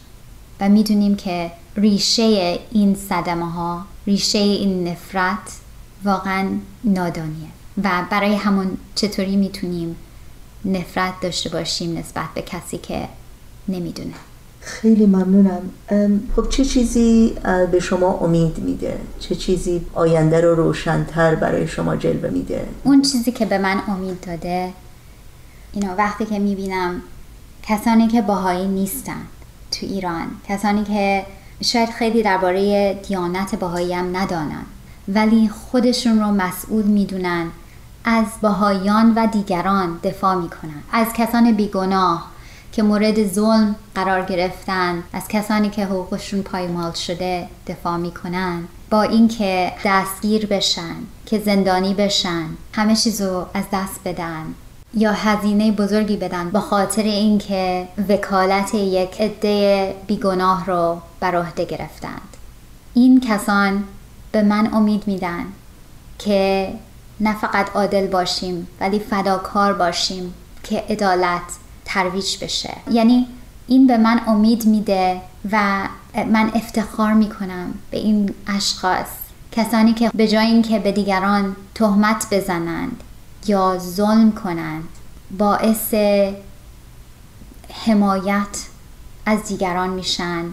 و 0.59 0.69
می‌دونیم 0.69 1.15
که 1.15 1.51
ریشه 1.75 2.59
این 2.71 2.95
صدمه 2.95 3.51
ها 3.51 3.85
ریشه 4.07 4.39
این 4.39 4.87
نفرت 4.87 5.59
واقعا 6.03 6.49
نادانیه 6.83 7.49
و 7.83 8.03
برای 8.09 8.35
همون 8.35 8.77
چطوری 8.95 9.35
می‌تونیم 9.35 9.95
نفرت 10.65 11.19
داشته 11.21 11.49
باشیم 11.49 11.97
نسبت 11.97 12.29
به 12.35 12.41
کسی 12.41 12.77
که 12.77 13.07
نمی‌دونه. 13.67 14.13
خیلی 14.69 15.05
ممنونم. 15.05 15.61
خب 16.35 16.49
چه 16.49 16.65
چیزی 16.65 17.35
به 17.71 17.79
شما 17.79 18.13
امید 18.13 18.59
میده؟ 18.59 18.97
چه 19.19 19.35
چیزی 19.35 19.81
آینده 19.93 20.41
رو 20.41 20.55
روشنتر 20.55 21.35
برای 21.35 21.67
شما 21.67 21.95
جلوه 21.95 22.29
میده؟ 22.29 22.65
اون 22.83 23.01
چیزی 23.01 23.31
که 23.31 23.45
به 23.45 23.57
من 23.57 23.77
امید 23.87 24.21
داده 24.21 24.73
اینا 25.73 25.95
وقتی 25.97 26.25
که 26.25 26.39
می‌بینم 26.39 27.01
کسانی 27.63 28.07
که 28.07 28.21
باهایی 28.21 28.67
نیستن 28.67 29.21
تو 29.71 29.85
ایران 29.85 30.27
کسانی 30.47 30.83
که 30.83 31.25
شاید 31.61 31.89
خیلی 31.89 32.23
درباره 32.23 32.93
دیانت 33.07 33.55
باهایی 33.55 33.93
هم 33.93 34.17
ندانن 34.17 34.65
ولی 35.07 35.49
خودشون 35.49 36.19
رو 36.19 36.25
مسئول 36.25 36.85
می‌دونن 36.85 37.47
از 38.05 38.25
باهایان 38.41 39.13
و 39.15 39.27
دیگران 39.27 39.99
دفاع 40.03 40.35
می‌کنن. 40.35 40.83
از 40.91 41.07
کسان 41.13 41.51
بیگناه 41.51 42.31
که 42.71 42.83
مورد 42.83 43.27
ظلم 43.27 43.75
قرار 43.95 44.25
گرفتن 44.25 45.03
از 45.13 45.27
کسانی 45.27 45.69
که 45.69 45.85
حقوقشون 45.85 46.41
پایمال 46.41 46.91
شده 46.91 47.47
دفاع 47.67 47.97
می‌کنن. 47.97 48.67
با 48.89 49.01
اینکه 49.01 49.71
دستگیر 49.85 50.45
بشن 50.45 50.95
که 51.25 51.39
زندانی 51.39 51.93
بشن 51.93 52.45
همه 52.73 52.95
چیزو 52.95 53.45
از 53.53 53.63
دست 53.73 53.99
بدن 54.05 54.45
یا 54.93 55.11
هزینه 55.11 55.71
بزرگی 55.71 56.17
بدن 56.17 56.49
با 56.49 56.59
خاطر 56.59 57.03
اینکه 57.03 57.87
وکالت 58.09 58.73
یک 58.73 59.21
عده 59.21 59.95
بیگناه 60.07 60.65
رو 60.65 61.01
بر 61.19 61.35
عهده 61.35 61.65
گرفتند. 61.65 62.37
این 62.93 63.21
کسان 63.21 63.83
به 64.31 64.41
من 64.41 64.73
امید 64.73 65.03
میدن 65.07 65.45
که 66.19 66.69
نه 67.19 67.37
فقط 67.39 67.75
عادل 67.75 68.07
باشیم 68.07 68.67
ولی 68.79 68.99
فداکار 68.99 69.73
باشیم 69.73 70.33
که 70.63 70.83
عدالت 70.89 71.41
ترویج 71.89 72.37
بشه. 72.43 72.73
یعنی 72.91 73.27
این 73.67 73.87
به 73.87 73.97
من 73.97 74.21
امید 74.27 74.65
میده 74.65 75.21
و 75.51 75.87
من 76.15 76.51
افتخار 76.55 77.13
می‌کنم 77.13 77.73
به 77.91 77.97
این 77.97 78.33
اشخاص. 78.47 79.07
کسانی 79.51 79.93
که 79.93 80.11
به 80.13 80.27
جای 80.27 80.45
اینکه 80.45 80.79
به 80.79 80.91
دیگران 80.91 81.55
تهمت 81.75 82.27
بزنند 82.31 83.03
یا 83.47 83.77
ظلم 83.77 84.31
کنند 84.31 84.87
باعث 85.37 85.93
حمایت 87.85 88.67
از 89.25 89.43
دیگران 89.43 89.89
میشن 89.89 90.45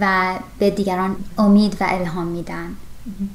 و 0.00 0.34
به 0.58 0.70
دیگران 0.70 1.16
امید 1.38 1.76
و 1.80 1.86
الهام 1.88 2.26
میدن. 2.26 2.76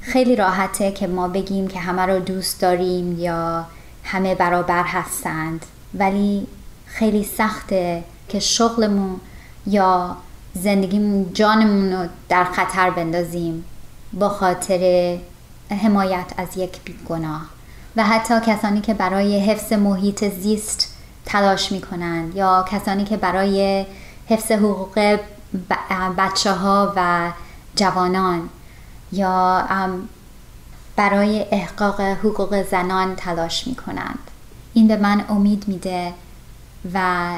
خیلی 0.01 0.35
راحته 0.35 0.91
که 0.91 1.07
ما 1.07 1.27
بگیم 1.27 1.67
که 1.67 1.79
همه 1.79 2.01
رو 2.01 2.19
دوست 2.19 2.61
داریم 2.61 3.19
یا 3.19 3.65
همه 4.03 4.35
برابر 4.35 4.83
هستند. 4.83 5.65
ولی 5.93 6.47
خیلی 6.93 7.23
سخته 7.23 8.03
که 8.29 8.39
شغلمون 8.39 9.19
یا 9.67 10.17
زندگیمون 10.53 11.33
جانمون 11.33 11.93
رو 11.93 12.07
در 12.29 12.43
خطر 12.43 12.89
بندازیم 12.89 13.65
با 14.13 14.29
خاطر 14.29 15.17
حمایت 15.69 16.33
از 16.37 16.57
یک 16.57 16.81
بیگناه. 16.85 17.41
و 17.95 18.03
حتی 18.03 18.33
کسانی 18.45 18.81
که 18.81 18.93
برای 18.93 19.39
حفظ 19.39 19.73
محیط 19.73 20.29
زیست 20.29 20.97
تلاش 21.25 21.71
می 21.71 21.81
کنند 21.81 22.35
یا 22.35 22.65
کسانی 22.71 23.03
که 23.03 23.17
برای 23.17 23.85
حفظ 24.27 24.51
حقوق 24.51 25.19
بچه 26.17 26.51
ها 26.51 26.93
و 26.95 27.31
جوانان 27.75 28.49
یا 29.11 29.67
برای 30.95 31.45
احقاق 31.51 32.01
حقوق 32.01 32.63
زنان 32.71 33.15
تلاش 33.15 33.67
می 33.67 33.75
کنند 33.75 34.19
این 34.73 34.87
به 34.87 34.97
من 34.97 35.25
امید 35.29 35.67
میده 35.67 36.13
و 36.93 37.29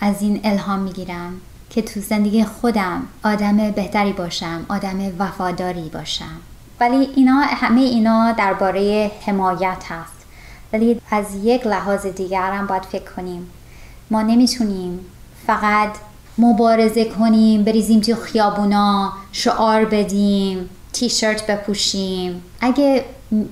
از 0.00 0.22
این 0.22 0.40
الهام 0.44 0.78
می‌گیرم 0.78 1.40
که 1.70 1.82
تو 1.82 2.00
زندگی 2.00 2.44
خودم 2.44 3.02
آدم 3.24 3.70
بهتری 3.70 4.12
باشم 4.12 4.66
آدم 4.68 4.98
وفاداری 5.18 5.88
باشم. 5.88 6.40
ولی 6.80 7.08
اینا 7.16 7.40
همه 7.40 7.80
اینا 7.80 8.32
درباره 8.32 9.10
حمایت 9.26 9.84
هست. 9.88 10.26
ولی 10.72 11.00
از 11.10 11.26
یک 11.44 11.66
لحاظ 11.66 12.06
دیگر 12.06 12.52
هم 12.52 12.66
باید 12.66 12.82
فکر 12.82 13.12
کنیم. 13.16 13.50
ما 14.10 14.22
نمی‌تونیم 14.22 15.00
فقط 15.46 15.90
مبارزه 16.38 17.04
کنیم 17.04 17.64
بریزیم 17.64 18.00
تو 18.00 18.14
خیابونا 18.14 19.12
شعار 19.32 19.84
بدیم 19.84 20.70
تیشرت 20.92 21.46
بپوشیم. 21.46 22.42
اگه 22.60 23.04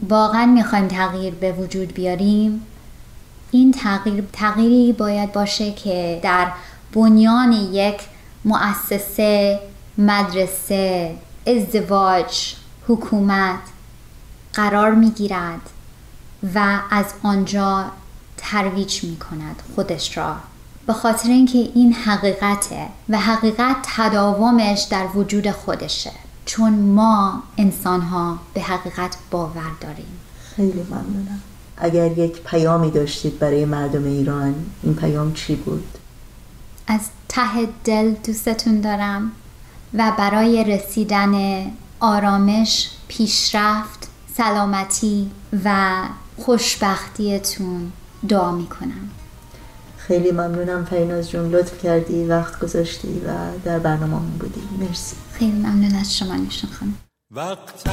واقعا 0.09 0.47
می‌خوایم 0.47 0.89
تغییر 0.89 1.35
به 1.35 1.53
وجود 1.53 1.95
بیاریم 1.95 2.67
این 3.51 3.73
تغییر 3.73 4.25
تغییری 4.33 4.93
باید 4.93 5.33
باشه 5.33 5.73
که 5.73 6.21
در 6.23 6.53
بنیان 6.93 7.53
یک 7.53 8.01
مؤسسه 8.45 9.61
مدرسه 9.99 11.15
ازدواج 11.47 12.55
حکومت 12.89 13.59
قرار 14.53 14.91
می‌گیرد 14.95 15.61
و 16.55 16.79
از 16.91 17.07
آنجا 17.23 17.85
ترویج 18.37 19.05
می 19.05 19.17
کند 19.17 19.63
خودش 19.75 20.17
را. 20.17 20.37
به 20.87 20.93
خاطر 20.93 21.29
اینکه 21.29 21.59
این 21.59 21.93
حقیقته 21.93 22.87
و 23.09 23.19
حقیقت 23.19 23.77
تداومش 23.83 24.83
در 24.91 25.07
وجود 25.15 25.51
خودشه. 25.51 26.13
چون 26.47 26.73
ما 26.73 27.43
انسان 27.59 28.01
ها 28.01 28.39
به 28.55 28.61
حقیقت 28.61 29.17
باور 29.31 29.71
داریم. 29.81 30.21
خیلی 30.57 30.83
ممنونم. 30.83 31.41
اگر 31.81 32.19
یک 32.19 32.43
پیامی 32.43 32.91
داشتید 32.91 33.39
برای 33.39 33.65
مردم 33.65 34.05
ایران 34.05 34.55
این 34.83 34.95
پیام 34.95 35.33
چی 35.33 35.55
بود؟ 35.55 35.99
از 36.87 37.01
ته 37.29 37.69
دل 37.85 38.15
دوستتون 38.27 38.81
دارم 38.81 39.33
و 39.95 40.13
برای 40.19 40.65
رسیدن 40.65 41.63
آرامش، 42.01 42.91
پیشرفت، 43.09 44.09
سلامتی 44.37 45.31
و 45.65 45.99
خوشبختیتون 46.37 47.93
دعا 48.29 48.53
می‌کنم. 48.53 49.11
خیلی 49.97 50.31
ممنونم 50.31 50.85
پیناز 50.85 51.31
جون 51.31 51.51
لطف 51.51 51.83
کردی 51.83 52.25
وقت 52.25 52.61
گذاشتی 52.61 53.21
و 53.27 53.31
در 53.65 53.79
برنامه 53.79 54.21
بودی. 54.39 54.63
مرسی. 54.79 55.17
خیلی 55.33 55.53
ممنون 55.53 55.95
از 55.95 56.17
شما 56.17 56.35
نشون 56.35 56.71
خانم. 56.71 56.95
وقت 57.31 57.89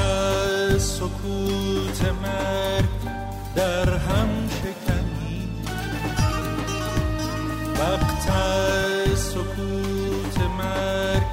سکوت 0.78 2.02
مرگ 2.24 3.14
در 3.56 3.89
هم 3.89 4.30
شکنی. 4.50 5.50
وقت 7.80 8.30
سکوت 9.15 10.38
مرگ 10.58 11.24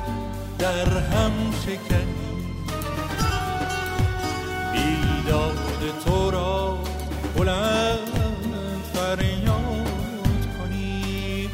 در 0.58 0.98
هم 0.98 1.32
شکنی. 1.66 2.52
بیداد 4.72 6.02
تو 6.04 6.30
را 6.30 6.78
بلند 7.36 8.12
فریاد 8.94 10.46
کنی. 10.58 11.50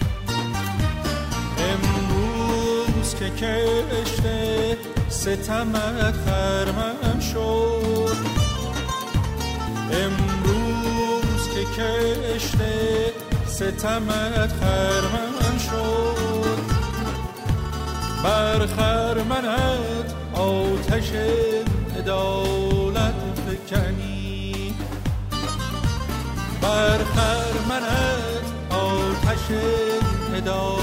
امروز 1.58 3.14
که 3.14 3.30
کشته 3.30 4.76
ستمت 5.08 6.14
خرمن 6.26 7.20
شد 7.20 7.77
کشته 11.78 13.12
ستمت 13.46 14.52
خرمن 14.60 15.58
شد. 15.58 16.58
بر 18.24 18.66
خرمنت 18.66 20.14
آتش 20.34 21.10
عدالت 21.98 23.14
فکنی. 23.46 24.74
بر 26.62 26.98
خرمنت 27.04 28.44
آتش 28.70 29.50
عدالت 30.36 30.77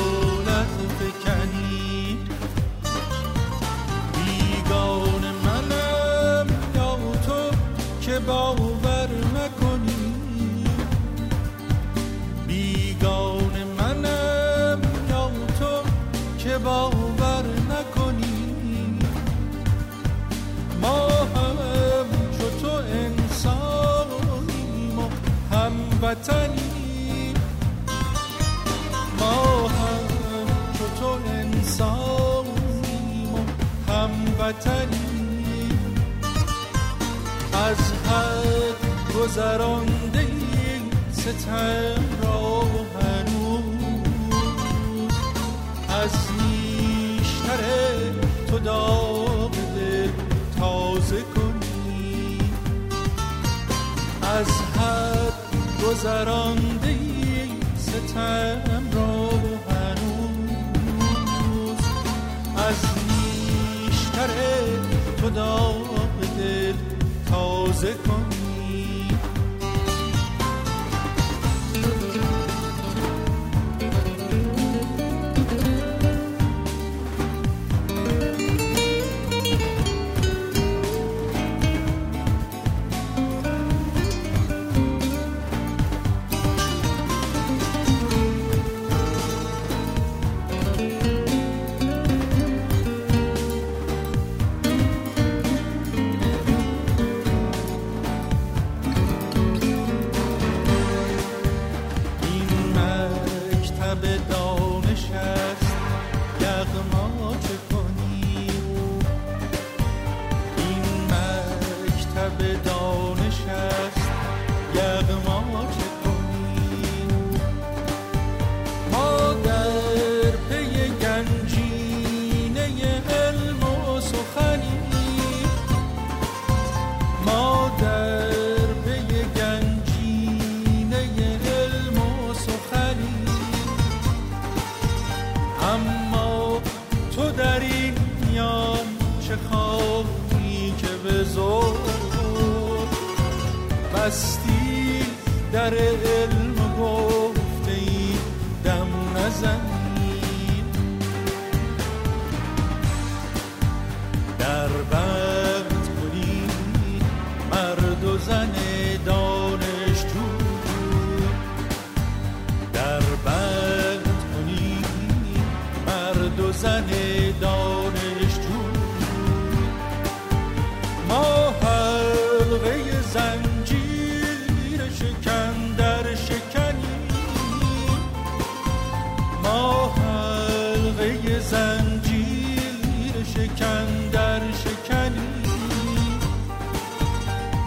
ما 179.45 179.93
حلقه 179.97 181.39
زنجیر 181.39 183.13
شکن 183.33 184.09
در 184.11 184.39
شکنی. 184.51 185.35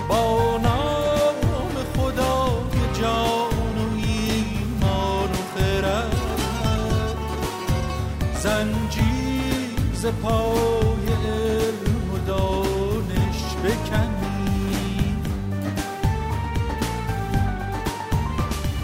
با 0.08 0.58
نام 0.62 1.40
خدای 1.96 3.00
جان 3.00 3.78
و 3.78 3.96
ایمان 3.96 5.30
و 5.30 5.42
خرد. 5.54 6.16
زنجیر 8.42 9.94
ز 9.94 10.06
پای 10.06 11.06
علم 11.26 12.10
و 12.14 12.18
بکنی. 13.64 14.18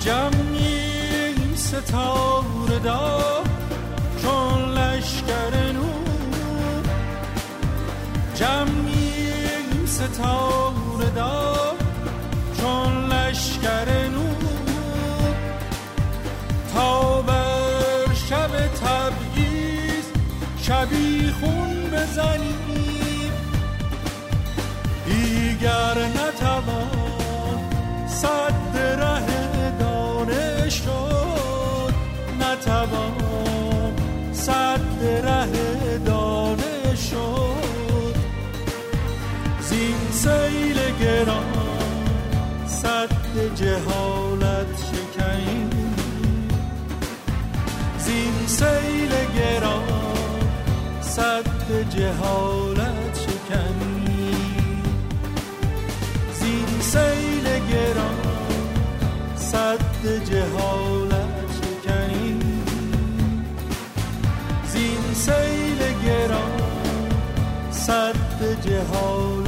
جمعی 0.00 0.84
ستاره 1.56 2.23
دار 2.78 3.44
چون 4.22 4.78
لشکر 4.78 5.72
نور. 5.72 6.82
جمعی 8.34 9.86
ستاره 9.86 11.10
دار 11.14 11.76
چون 12.60 13.12
لشکر 13.12 14.08
نور. 14.08 15.34
تا 16.74 17.22
بر 17.22 18.14
شب 18.28 18.66
تبعیض 18.66 20.04
شبیخون 20.62 21.90
بزنیم. 21.90 23.32
دیگر 25.06 25.98
نتوان 25.98 26.23
جهالت 43.54 44.66
شکنیم 44.90 45.70
زین 47.98 48.46
سیل 48.46 49.12
گران 49.36 49.82
صد 51.00 51.90
جهالت 51.90 53.18
شکنیم 53.18 54.82
زین 56.40 56.80
سیل 56.80 57.44
گران 57.70 58.18
صد 59.36 60.24
جهالت 60.30 61.48
شکنیم 61.58 62.64
زین 64.66 65.14
سیل 65.14 65.80
گران 66.04 66.60
صد 67.70 68.60
جهالت 68.66 69.43